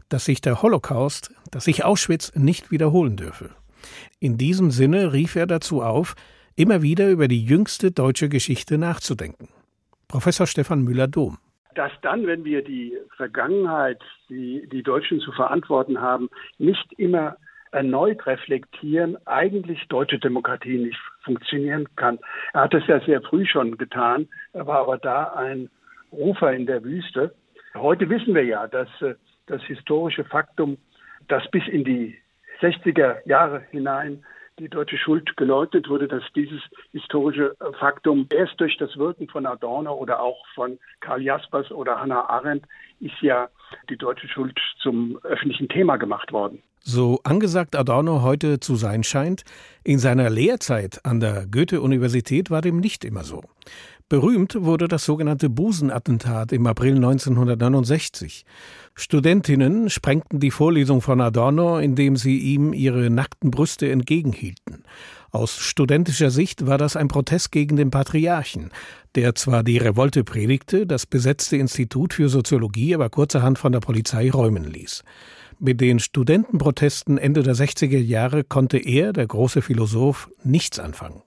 dass 0.09 0.25
sich 0.25 0.41
der 0.41 0.61
Holocaust, 0.61 1.33
dass 1.51 1.65
sich 1.65 1.85
Auschwitz 1.85 2.33
nicht 2.35 2.71
wiederholen 2.71 3.15
dürfe. 3.15 3.51
In 4.19 4.37
diesem 4.37 4.71
Sinne 4.71 5.13
rief 5.13 5.35
er 5.35 5.47
dazu 5.47 5.81
auf, 5.81 6.15
immer 6.55 6.81
wieder 6.81 7.09
über 7.09 7.29
die 7.29 7.43
jüngste 7.43 7.91
deutsche 7.91 8.27
Geschichte 8.27 8.77
nachzudenken. 8.77 9.47
Professor 10.09 10.45
Stefan 10.45 10.83
Müller-Dom. 10.83 11.37
Dass 11.75 11.91
dann, 12.01 12.27
wenn 12.27 12.43
wir 12.43 12.63
die 12.63 12.97
Vergangenheit, 13.15 14.01
die 14.27 14.67
die 14.67 14.83
Deutschen 14.83 15.21
zu 15.21 15.31
verantworten 15.31 16.01
haben, 16.01 16.29
nicht 16.57 16.91
immer 16.97 17.37
erneut 17.71 18.25
reflektieren, 18.25 19.17
eigentlich 19.25 19.87
deutsche 19.87 20.19
Demokratie 20.19 20.77
nicht 20.77 20.99
funktionieren 21.21 21.87
kann. 21.95 22.19
Er 22.53 22.61
hat 22.61 22.73
es 22.73 22.85
ja 22.87 22.99
sehr 23.01 23.21
früh 23.21 23.45
schon 23.45 23.77
getan. 23.77 24.27
Er 24.53 24.67
war 24.67 24.79
aber 24.79 24.97
da 24.97 25.33
ein 25.33 25.69
Rufer 26.11 26.53
in 26.53 26.65
der 26.65 26.83
Wüste. 26.83 27.33
Heute 27.75 28.09
wissen 28.09 28.33
wir 28.33 28.43
ja, 28.43 28.67
dass 28.67 28.89
äh, 29.01 29.15
das 29.45 29.61
historische 29.63 30.23
Faktum, 30.23 30.77
das 31.27 31.49
bis 31.51 31.67
in 31.67 31.83
die 31.83 32.17
60er 32.61 33.27
Jahre 33.27 33.63
hinein 33.71 34.23
die 34.59 34.69
deutsche 34.69 34.97
Schuld 34.97 35.35
geläutet 35.37 35.89
wurde, 35.89 36.07
dass 36.07 36.23
dieses 36.35 36.61
historische 36.91 37.55
Faktum 37.79 38.27
erst 38.31 38.59
durch 38.59 38.77
das 38.77 38.95
Wirken 38.97 39.27
von 39.27 39.45
Adorno 39.45 39.93
oder 39.93 40.21
auch 40.21 40.45
von 40.53 40.77
Karl 40.99 41.21
Jaspers 41.21 41.71
oder 41.71 41.99
Hannah 41.99 42.29
Arendt 42.29 42.65
ist 42.99 43.21
ja 43.21 43.49
die 43.89 43.97
deutsche 43.97 44.27
Schuld 44.27 44.59
zum 44.81 45.17
öffentlichen 45.23 45.69
Thema 45.69 45.97
gemacht 45.97 46.31
worden. 46.31 46.61
So 46.81 47.19
angesagt 47.23 47.75
Adorno 47.75 48.21
heute 48.21 48.59
zu 48.59 48.75
sein 48.75 49.03
scheint, 49.03 49.43
in 49.83 49.99
seiner 49.99 50.29
Lehrzeit 50.29 50.99
an 51.03 51.19
der 51.19 51.45
Goethe-Universität 51.45 52.49
war 52.49 52.61
dem 52.61 52.79
nicht 52.79 53.03
immer 53.03 53.23
so. 53.23 53.43
Berühmt 54.09 54.55
wurde 54.59 54.87
das 54.87 55.05
sogenannte 55.05 55.51
Busenattentat 55.51 56.51
im 56.51 56.65
April 56.65 56.95
1969. 56.95 58.43
Studentinnen 58.95 59.91
sprengten 59.91 60.39
die 60.39 60.49
Vorlesung 60.49 61.01
von 61.01 61.21
Adorno, 61.21 61.77
indem 61.77 62.15
sie 62.15 62.39
ihm 62.39 62.73
ihre 62.73 63.11
nackten 63.11 63.51
Brüste 63.51 63.91
entgegenhielten. 63.91 64.83
Aus 65.29 65.59
studentischer 65.59 66.31
Sicht 66.31 66.65
war 66.65 66.79
das 66.79 66.95
ein 66.95 67.07
Protest 67.07 67.51
gegen 67.51 67.75
den 67.75 67.91
Patriarchen, 67.91 68.71
der 69.13 69.35
zwar 69.35 69.61
die 69.61 69.77
Revolte 69.77 70.23
predigte, 70.23 70.87
das 70.87 71.05
besetzte 71.05 71.57
Institut 71.57 72.15
für 72.15 72.29
Soziologie 72.29 72.95
aber 72.95 73.11
kurzerhand 73.11 73.59
von 73.59 73.71
der 73.71 73.79
Polizei 73.79 74.31
räumen 74.31 74.63
ließ. 74.63 75.03
Mit 75.59 75.81
den 75.81 75.99
Studentenprotesten 75.99 77.19
Ende 77.19 77.43
der 77.43 77.53
60er 77.53 77.99
Jahre 77.99 78.43
konnte 78.43 78.79
er, 78.79 79.13
der 79.13 79.27
große 79.27 79.61
Philosoph, 79.61 80.31
nichts 80.43 80.79
anfangen. 80.79 81.21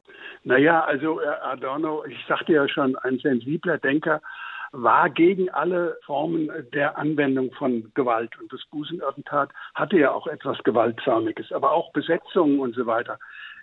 Naja, 0.44 0.84
also 0.84 1.20
äh, 1.20 1.26
Adorno, 1.26 2.04
ich 2.04 2.18
sagte 2.26 2.52
ja 2.52 2.68
schon, 2.68 2.96
ein 2.96 3.18
sensibler 3.18 3.78
Denker, 3.78 4.20
war 4.72 5.10
gegen 5.10 5.50
alle 5.50 5.98
Formen 6.04 6.50
der 6.72 6.96
Anwendung 6.96 7.52
von 7.52 7.92
Gewalt. 7.94 8.38
Und 8.40 8.52
das 8.52 8.64
Busenattentat 8.70 9.50
hatte 9.74 9.98
ja 9.98 10.12
auch 10.12 10.26
etwas 10.26 10.58
Gewaltsamiges, 10.64 11.52
aber 11.52 11.72
auch 11.72 11.92
Besetzungen 11.92 12.58
und 12.58 12.74
so 12.74 12.86
weiter. 12.86 13.18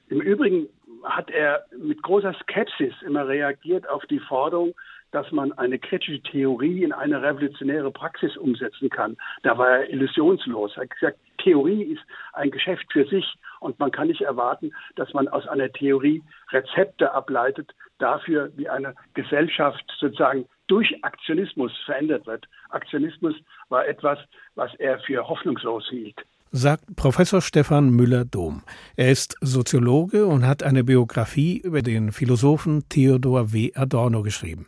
Im 0.10 0.22
Übrigen 0.22 0.68
hat 1.04 1.30
er 1.30 1.65
mit 1.78 2.02
großer 2.02 2.34
Skepsis 2.42 2.94
immer 3.06 3.28
reagiert 3.28 3.89
auf 3.89 4.06
die 4.06 4.20
Forderung, 4.20 4.74
dass 5.12 5.32
man 5.32 5.52
eine 5.54 5.80
kritische 5.80 6.22
Theorie 6.22 6.84
in 6.84 6.94
eine 6.94 7.22
revolutionäre 7.22 7.92
Praxis 7.92 8.38
umsetzen 8.38 8.89
kann. 8.89 9.18
Da 9.44 9.58
war 9.58 9.70
er 9.70 9.89
illusionslos. 9.89 10.78
Er 10.78 10.84
hat 10.84 10.92
gesagt, 10.92 11.20
Theorie 11.43 11.84
ist 11.84 12.02
ein 12.34 12.52
Geschäft 12.52 12.86
für 12.91 13.06
sich 13.06 13.25
und 13.60 13.80
man 13.80 13.91
kann 13.91 14.08
nicht 14.08 14.21
erwarten, 14.21 14.71
dass 14.95 15.13
man 15.13 15.28
aus 15.28 15.47
einer 15.47 15.71
Theorie 15.71 16.23
Rezepte 16.52 17.12
ableitet 17.13 17.71
dafür, 17.97 18.52
wie 18.56 18.69
eine 18.69 18.95
Gesellschaft 19.13 19.84
sozusagen 19.99 20.45
durch 20.67 21.04
Aktionismus 21.04 21.71
verändert 21.86 22.25
wird. 22.28 22.45
Aktionismus 22.69 23.36
war 23.69 23.88
etwas, 23.88 24.19
was 24.56 24.73
er 24.75 24.99
für 24.99 25.28
hoffnungslos 25.28 25.88
hielt 25.89 26.23
sagt 26.52 26.95
Professor 26.95 27.41
Stefan 27.41 27.91
Müller-Dom. 27.91 28.63
Er 28.95 29.12
ist 29.12 29.38
Soziologe 29.41 30.25
und 30.25 30.47
hat 30.47 30.63
eine 30.63 30.84
Biografie 30.84 31.58
über 31.58 31.82
den 31.82 32.12
Philosophen 32.12 32.89
Theodor 32.89 33.54
W. 33.54 33.71
Adorno 33.75 34.23
geschrieben. 34.23 34.65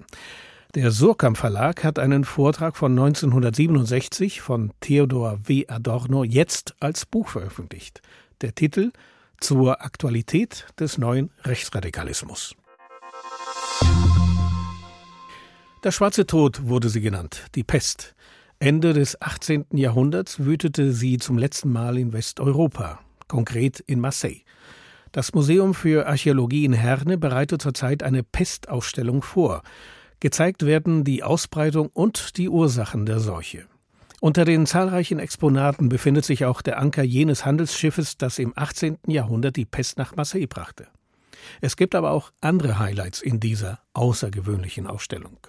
Der 0.74 0.90
Surkamp 0.92 1.38
Verlag 1.38 1.84
hat 1.84 2.00
einen 2.00 2.24
Vortrag 2.24 2.78
von 2.78 2.94
1967 2.94 4.40
von 4.40 4.72
Theodor 4.80 5.40
W. 5.44 5.68
Adorno 5.68 6.24
jetzt 6.24 6.76
als 6.80 7.06
Buch 7.06 7.28
veröffentlicht. 7.28 8.02
Der 8.40 8.56
Titel 8.56 8.94
zur 9.42 9.82
Aktualität 9.82 10.68
des 10.80 10.98
neuen 10.98 11.30
Rechtsradikalismus. 11.44 12.56
Der 15.84 15.92
schwarze 15.92 16.26
Tod 16.26 16.66
wurde 16.66 16.88
sie 16.88 17.02
genannt, 17.02 17.48
die 17.56 17.64
Pest. 17.64 18.16
Ende 18.60 18.94
des 18.94 19.22
18. 19.22 19.66
Jahrhunderts 19.72 20.40
wütete 20.40 20.94
sie 20.94 21.18
zum 21.18 21.38
letzten 21.38 21.74
Mal 21.74 21.98
in 21.98 22.14
Westeuropa, 22.14 23.00
konkret 23.28 23.82
in 23.82 24.00
Marseille. 24.00 24.44
Das 25.12 25.34
Museum 25.34 25.74
für 25.74 26.08
Archäologie 26.08 26.64
in 26.64 26.72
Herne 26.72 27.18
bereitet 27.18 27.62
zurzeit 27.62 28.04
eine 28.04 28.24
Pestausstellung 28.24 29.22
vor. 29.22 29.64
Gezeigt 30.22 30.68
werden 30.68 31.04
die 31.04 31.24
Ausbreitung 31.24 31.90
und 31.94 32.38
die 32.38 32.48
Ursachen 32.48 33.08
der 33.08 33.20
Seuche. 33.20 33.66
Unter 34.20 34.46
den 34.46 34.68
zahlreichen 34.68 35.18
Exponaten 35.18 35.90
befindet 35.90 36.26
sich 36.26 36.46
auch 36.46 36.62
der 36.62 36.78
Anker 36.78 37.02
jenes 37.02 37.44
Handelsschiffes, 37.44 38.20
das 38.20 38.38
im 38.38 38.54
18. 38.56 39.00
Jahrhundert 39.08 39.56
die 39.56 39.66
Pest 39.66 39.98
nach 39.98 40.16
Marseille 40.16 40.46
brachte. 40.46 40.86
Es 41.60 41.76
gibt 41.76 41.96
aber 41.96 42.12
auch 42.12 42.32
andere 42.40 42.78
Highlights 42.78 43.24
in 43.24 43.40
dieser 43.40 43.80
außergewöhnlichen 43.94 44.86
Ausstellung. 44.86 45.40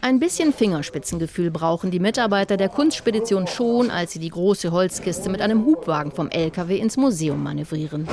Ein 0.00 0.20
bisschen 0.20 0.52
Fingerspitzengefühl 0.52 1.50
brauchen 1.50 1.90
die 1.90 1.98
Mitarbeiter 1.98 2.56
der 2.56 2.68
Kunstspedition 2.68 3.48
schon, 3.48 3.90
als 3.90 4.12
sie 4.12 4.20
die 4.20 4.30
große 4.30 4.70
Holzkiste 4.70 5.30
mit 5.30 5.40
einem 5.40 5.64
Hubwagen 5.64 6.12
vom 6.12 6.30
LKW 6.30 6.78
ins 6.78 6.96
Museum 6.96 7.42
manövrieren. 7.42 8.06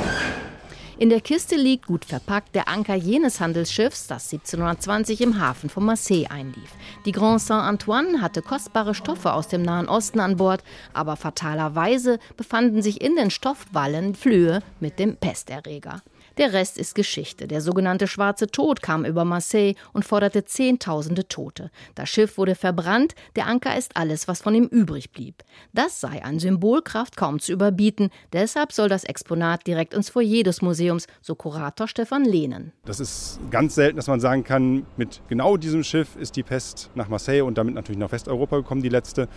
In 0.98 1.10
der 1.10 1.20
Kiste 1.20 1.58
liegt, 1.58 1.88
gut 1.88 2.06
verpackt, 2.06 2.56
der 2.56 2.70
Anker 2.70 2.96
jenes 2.96 3.42
Handelsschiffs, 3.42 4.08
das 4.08 4.32
1720 4.32 5.20
im 5.20 5.42
Hafen 5.42 5.70
von 5.70 5.84
Marseille 5.84 6.28
einlief. 6.30 6.70
Die 7.06 7.12
Grand 7.12 7.42
Saint-Antoine 7.42 8.22
hatte 8.22 8.42
kostbare 8.42 8.96
Stoffe 8.96 9.34
aus 9.34 9.50
dem 9.50 9.62
Nahen 9.62 9.90
Osten 9.90 10.22
an 10.22 10.38
Bord, 10.38 10.64
aber 10.94 11.18
fatalerweise 11.18 12.18
befanden 12.38 12.82
sich 12.82 13.02
in 13.02 13.18
den 13.18 13.30
Stoffwallen 13.30 14.16
Flöhe 14.16 14.62
mit 14.80 14.98
dem 14.98 15.18
Pesterreger. 15.18 16.02
Der 16.38 16.52
Rest 16.52 16.78
ist 16.78 16.96
Geschichte. 16.96 17.48
Der 17.48 17.62
sogenannte 17.62 18.08
Schwarze 18.08 18.48
Tod 18.48 18.82
kam 18.82 19.06
über 19.06 19.24
Marseille 19.24 19.76
und 19.94 20.04
forderte 20.04 20.44
Zehntausende 20.44 21.30
Tote. 21.30 21.72
Das 21.96 22.10
Schiff 22.10 22.38
wurde 22.38 22.56
verbrannt, 22.56 23.16
der 23.38 23.48
Anker 23.48 23.78
ist 23.78 23.96
alles, 23.96 24.28
was 24.28 24.42
von 24.42 24.54
ihm 24.54 24.66
übrig 24.66 25.12
blieb. 25.12 25.44
Das 25.72 26.02
sei 26.02 26.24
an 26.26 26.40
Symbolkraft 26.40 27.16
kaum 27.16 27.40
zu 27.40 27.54
überbieten. 27.54 28.10
Deshalb 28.34 28.74
soll 28.74 28.90
das 28.90 29.06
Exponat 29.06 29.66
direkt 29.66 29.94
ins 29.94 30.10
Foyer 30.10 30.44
des 30.44 30.62
Museums, 30.62 31.08
so 31.22 31.36
Kurator 31.36 31.88
Stefan 31.88 32.26
Lehnen. 32.26 32.74
Das 32.84 33.00
ist 33.00 33.40
ganz 33.50 33.76
selten, 33.76 33.96
dass 33.96 34.08
man 34.08 34.20
sagen 34.20 34.44
kann, 34.44 34.86
mit 34.98 35.22
genau 35.30 35.56
diesem 35.56 35.86
Schiff 35.86 36.18
ist 36.18 36.36
die 36.36 36.44
Pest 36.44 36.92
nach 36.96 37.08
Marseille 37.08 37.46
und 37.46 37.58
damit 37.58 37.76
natürlich 37.76 38.00
nach 38.00 38.12
Westeuropa 38.12 38.58
gekommen, 38.58 38.82
die 38.82 38.90
letzte. 38.90 39.30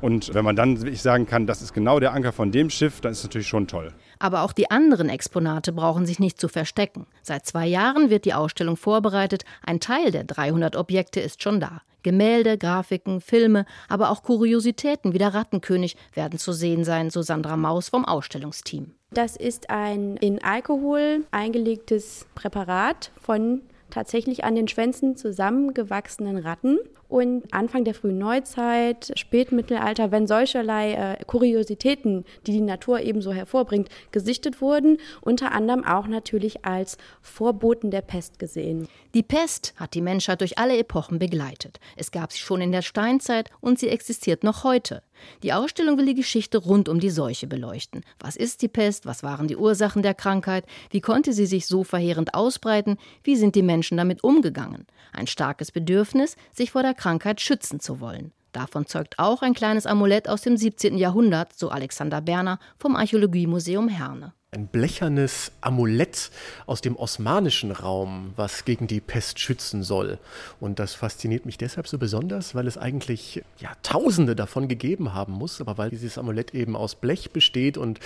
Und 0.00 0.32
wenn 0.34 0.44
man 0.44 0.54
dann 0.54 0.80
wirklich 0.80 1.02
sagen 1.02 1.26
kann, 1.26 1.46
das 1.46 1.62
ist 1.62 1.72
genau 1.72 1.98
der 1.98 2.12
Anker 2.12 2.32
von 2.32 2.52
dem 2.52 2.70
Schiff, 2.70 3.00
dann 3.00 3.12
ist 3.12 3.18
es 3.18 3.24
natürlich 3.24 3.48
schon 3.48 3.66
toll. 3.66 3.92
Aber 4.18 4.42
auch 4.42 4.52
die 4.52 4.70
anderen 4.70 5.08
Exponate 5.08 5.72
brauchen 5.72 6.06
sich 6.06 6.18
nicht 6.18 6.40
zu 6.40 6.48
verstecken. 6.48 7.06
Seit 7.22 7.46
zwei 7.46 7.66
Jahren 7.66 8.10
wird 8.10 8.24
die 8.24 8.34
Ausstellung 8.34 8.76
vorbereitet. 8.76 9.44
Ein 9.64 9.80
Teil 9.80 10.10
der 10.10 10.24
300 10.24 10.76
Objekte 10.76 11.20
ist 11.20 11.42
schon 11.42 11.60
da. 11.60 11.82
Gemälde, 12.02 12.56
Grafiken, 12.56 13.20
Filme, 13.20 13.66
aber 13.88 14.10
auch 14.10 14.22
Kuriositäten 14.22 15.12
wie 15.12 15.18
der 15.18 15.34
Rattenkönig 15.34 15.96
werden 16.14 16.38
zu 16.38 16.52
sehen 16.52 16.84
sein, 16.84 17.10
so 17.10 17.20
Sandra 17.20 17.56
Maus 17.56 17.88
vom 17.88 18.04
Ausstellungsteam. 18.04 18.92
Das 19.10 19.34
ist 19.34 19.70
ein 19.70 20.16
in 20.18 20.42
Alkohol 20.42 21.24
eingelegtes 21.32 22.26
Präparat 22.36 23.10
von 23.20 23.62
tatsächlich 23.90 24.44
an 24.44 24.54
den 24.54 24.68
Schwänzen 24.68 25.16
zusammengewachsenen 25.16 26.38
Ratten. 26.38 26.78
Und 27.08 27.44
Anfang 27.52 27.84
der 27.84 27.94
frühen 27.94 28.18
Neuzeit, 28.18 29.12
Spätmittelalter, 29.14 30.10
wenn 30.10 30.26
solcherlei 30.26 30.92
äh, 30.94 31.24
Kuriositäten, 31.24 32.24
die 32.46 32.52
die 32.52 32.60
Natur 32.60 33.00
ebenso 33.00 33.32
hervorbringt, 33.32 33.88
gesichtet 34.10 34.60
wurden, 34.60 34.98
unter 35.20 35.52
anderem 35.52 35.84
auch 35.84 36.08
natürlich 36.08 36.64
als 36.64 36.98
Vorboten 37.22 37.92
der 37.92 38.00
Pest 38.00 38.40
gesehen. 38.40 38.88
Die 39.14 39.22
Pest 39.22 39.74
hat 39.76 39.94
die 39.94 40.00
Menschheit 40.00 40.40
durch 40.40 40.58
alle 40.58 40.76
Epochen 40.76 41.18
begleitet. 41.18 41.78
Es 41.96 42.10
gab 42.10 42.32
sie 42.32 42.40
schon 42.40 42.60
in 42.60 42.72
der 42.72 42.82
Steinzeit 42.82 43.50
und 43.60 43.78
sie 43.78 43.88
existiert 43.88 44.42
noch 44.42 44.64
heute. 44.64 45.02
Die 45.42 45.52
Ausstellung 45.52 45.98
will 45.98 46.06
die 46.06 46.14
Geschichte 46.14 46.58
rund 46.58 46.88
um 46.88 47.00
die 47.00 47.10
Seuche 47.10 47.46
beleuchten. 47.46 48.02
Was 48.18 48.36
ist 48.36 48.62
die 48.62 48.68
Pest? 48.68 49.06
Was 49.06 49.22
waren 49.22 49.48
die 49.48 49.56
Ursachen 49.56 50.02
der 50.02 50.14
Krankheit? 50.14 50.64
Wie 50.90 51.00
konnte 51.00 51.32
sie 51.32 51.46
sich 51.46 51.66
so 51.66 51.84
verheerend 51.84 52.34
ausbreiten? 52.34 52.96
Wie 53.22 53.36
sind 53.36 53.54
die 53.54 53.62
Menschen 53.62 53.96
damit 53.96 54.24
umgegangen? 54.24 54.86
Ein 55.12 55.26
starkes 55.26 55.72
Bedürfnis, 55.72 56.36
sich 56.52 56.70
vor 56.70 56.82
der 56.82 56.94
Krankheit 56.94 57.40
schützen 57.40 57.80
zu 57.80 58.00
wollen. 58.00 58.32
Davon 58.52 58.86
zeugt 58.86 59.18
auch 59.18 59.42
ein 59.42 59.54
kleines 59.54 59.86
Amulett 59.86 60.28
aus 60.28 60.42
dem 60.42 60.56
17. 60.56 60.96
Jahrhundert, 60.96 61.52
so 61.52 61.68
Alexander 61.68 62.22
Berner 62.22 62.58
vom 62.78 62.96
Archäologiemuseum 62.96 63.88
Herne 63.88 64.32
ein 64.52 64.68
blechernes 64.68 65.50
Amulett 65.60 66.30
aus 66.66 66.80
dem 66.80 66.96
osmanischen 66.96 67.72
Raum, 67.72 68.32
was 68.36 68.64
gegen 68.64 68.86
die 68.86 69.00
Pest 69.00 69.40
schützen 69.40 69.82
soll. 69.82 70.18
Und 70.60 70.78
das 70.78 70.94
fasziniert 70.94 71.46
mich 71.46 71.58
deshalb 71.58 71.88
so 71.88 71.98
besonders, 71.98 72.54
weil 72.54 72.68
es 72.68 72.78
eigentlich 72.78 73.42
ja, 73.58 73.72
Tausende 73.82 74.36
davon 74.36 74.68
gegeben 74.68 75.14
haben 75.14 75.32
muss, 75.32 75.60
aber 75.60 75.78
weil 75.78 75.90
dieses 75.90 76.16
Amulett 76.16 76.54
eben 76.54 76.76
aus 76.76 76.94
Blech 76.94 77.32
besteht 77.32 77.76
und 77.76 77.98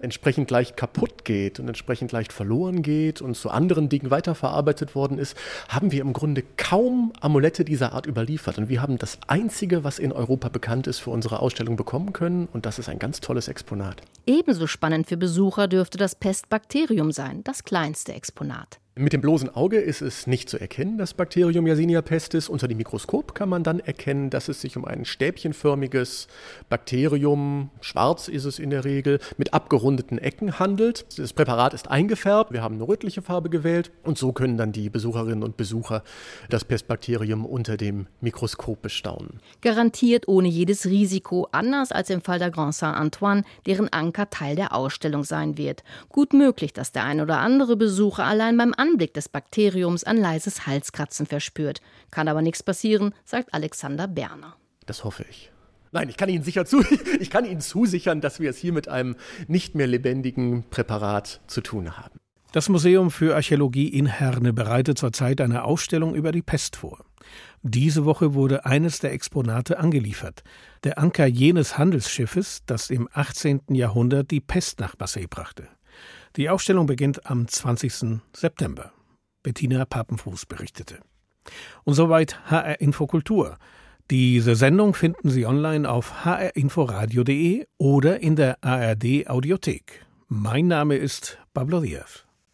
entsprechend 0.00 0.50
leicht 0.50 0.76
kaputt 0.76 1.24
geht 1.24 1.60
und 1.60 1.68
entsprechend 1.68 2.12
leicht 2.12 2.32
verloren 2.32 2.82
geht 2.82 3.22
und 3.22 3.36
zu 3.36 3.50
anderen 3.50 3.88
Dingen 3.88 4.10
weiterverarbeitet 4.10 4.94
worden 4.94 5.18
ist, 5.18 5.36
haben 5.68 5.92
wir 5.92 6.02
im 6.02 6.12
Grunde 6.12 6.44
kaum 6.56 7.12
Amulette 7.20 7.64
dieser 7.64 7.92
Art 7.92 8.06
überliefert. 8.06 8.58
Und 8.58 8.68
wir 8.68 8.82
haben 8.82 8.98
das 8.98 9.18
einzige, 9.28 9.84
was 9.84 9.98
in 9.98 10.12
Europa 10.12 10.48
bekannt 10.48 10.86
ist, 10.86 10.98
für 10.98 11.10
unsere 11.10 11.40
Ausstellung 11.40 11.76
bekommen 11.76 12.12
können. 12.12 12.48
Und 12.52 12.66
das 12.66 12.78
ist 12.78 12.88
ein 12.88 12.98
ganz 12.98 13.20
tolles 13.20 13.48
Exponat. 13.48 14.02
Ebenso 14.26 14.66
spannend 14.66 15.06
für 15.06 15.16
Besucher 15.16 15.68
dürfte 15.74 15.98
das 15.98 16.14
Pestbakterium 16.14 17.10
sein, 17.10 17.42
das 17.42 17.64
kleinste 17.64 18.12
Exponat. 18.12 18.78
Mit 18.96 19.12
dem 19.12 19.22
bloßen 19.22 19.52
Auge 19.56 19.78
ist 19.78 20.02
es 20.02 20.28
nicht 20.28 20.48
zu 20.48 20.56
erkennen, 20.56 20.98
das 20.98 21.14
Bakterium 21.14 21.66
Yersinia 21.66 22.00
pestis. 22.00 22.48
Unter 22.48 22.68
dem 22.68 22.78
Mikroskop 22.78 23.34
kann 23.34 23.48
man 23.48 23.64
dann 23.64 23.80
erkennen, 23.80 24.30
dass 24.30 24.46
es 24.46 24.60
sich 24.60 24.76
um 24.76 24.84
ein 24.84 25.04
stäbchenförmiges 25.04 26.28
Bakterium, 26.68 27.70
schwarz 27.80 28.28
ist 28.28 28.44
es 28.44 28.60
in 28.60 28.70
der 28.70 28.84
Regel, 28.84 29.18
mit 29.36 29.52
abgerundeten 29.52 30.18
Ecken 30.18 30.60
handelt. 30.60 31.06
Das 31.18 31.32
Präparat 31.32 31.74
ist 31.74 31.90
eingefärbt, 31.90 32.52
wir 32.52 32.62
haben 32.62 32.76
eine 32.76 32.86
rötliche 32.86 33.20
Farbe 33.20 33.50
gewählt 33.50 33.90
und 34.04 34.16
so 34.16 34.30
können 34.30 34.56
dann 34.56 34.70
die 34.70 34.90
Besucherinnen 34.90 35.42
und 35.42 35.56
Besucher 35.56 36.04
das 36.48 36.64
Pestbakterium 36.64 37.44
unter 37.44 37.76
dem 37.76 38.06
Mikroskop 38.20 38.80
bestaunen. 38.80 39.40
Garantiert 39.60 40.28
ohne 40.28 40.46
jedes 40.46 40.86
Risiko, 40.86 41.48
anders 41.50 41.90
als 41.90 42.10
im 42.10 42.22
Fall 42.22 42.38
der 42.38 42.52
Grand 42.52 42.76
Saint-Antoine, 42.76 43.42
deren 43.66 43.92
Anker 43.92 44.30
Teil 44.30 44.54
der 44.54 44.72
Ausstellung 44.72 45.24
sein 45.24 45.58
wird. 45.58 45.82
Gut 46.10 46.32
möglich, 46.32 46.72
dass 46.72 46.92
der 46.92 47.02
ein 47.02 47.20
oder 47.20 47.40
andere 47.40 47.76
Besucher 47.76 48.24
allein 48.24 48.56
beim 48.56 48.72
Anblick 48.84 49.14
des 49.14 49.30
Bakteriums 49.30 50.04
ein 50.04 50.18
leises 50.18 50.66
Halskratzen 50.66 51.24
verspürt. 51.24 51.80
Kann 52.10 52.28
aber 52.28 52.42
nichts 52.42 52.62
passieren, 52.62 53.14
sagt 53.24 53.54
Alexander 53.54 54.06
Berner. 54.06 54.56
Das 54.84 55.04
hoffe 55.04 55.24
ich. 55.30 55.50
Nein, 55.90 56.10
ich 56.10 56.18
kann 56.18 56.28
Ihnen 56.28 56.44
sicher 56.44 56.66
zu, 56.66 56.84
ich 57.20 57.30
kann 57.30 57.46
Ihnen 57.46 57.62
zusichern, 57.62 58.20
dass 58.20 58.40
wir 58.40 58.50
es 58.50 58.58
hier 58.58 58.74
mit 58.74 58.88
einem 58.88 59.16
nicht 59.48 59.74
mehr 59.74 59.86
lebendigen 59.86 60.64
Präparat 60.68 61.40
zu 61.46 61.62
tun 61.62 61.96
haben. 61.96 62.18
Das 62.52 62.68
Museum 62.68 63.10
für 63.10 63.34
Archäologie 63.34 63.88
in 63.88 64.04
Herne 64.04 64.52
bereitet 64.52 64.98
zurzeit 64.98 65.40
eine 65.40 65.64
Ausstellung 65.64 66.14
über 66.14 66.30
die 66.30 66.42
Pest 66.42 66.76
vor. 66.76 66.98
Diese 67.62 68.04
Woche 68.04 68.34
wurde 68.34 68.66
eines 68.66 68.98
der 68.98 69.12
Exponate 69.12 69.78
angeliefert, 69.78 70.44
der 70.84 70.98
Anker 70.98 71.26
jenes 71.26 71.78
Handelsschiffes, 71.78 72.62
das 72.66 72.90
im 72.90 73.08
18. 73.10 73.62
Jahrhundert 73.70 74.30
die 74.30 74.42
Pest 74.42 74.78
nach 74.80 74.94
Marseille 74.98 75.26
brachte. 75.26 75.68
Die 76.36 76.50
Ausstellung 76.50 76.86
beginnt 76.86 77.30
am 77.30 77.46
20. 77.46 78.20
September. 78.34 78.92
Bettina 79.44 79.84
Papenfuß 79.84 80.46
berichtete. 80.46 80.98
Und 81.84 81.94
soweit 81.94 82.50
HR 82.50 82.80
Infokultur. 82.80 83.56
Diese 84.10 84.56
Sendung 84.56 84.94
finden 84.94 85.30
Sie 85.30 85.46
online 85.46 85.88
auf 85.88 86.24
hrinforadio.de 86.24 87.66
oder 87.78 88.20
in 88.20 88.34
der 88.34 88.62
ARD 88.64 89.28
Audiothek. 89.28 90.04
Mein 90.26 90.66
Name 90.66 90.96
ist 90.96 91.38
Pablo 91.52 91.80
Diaz. 91.80 92.23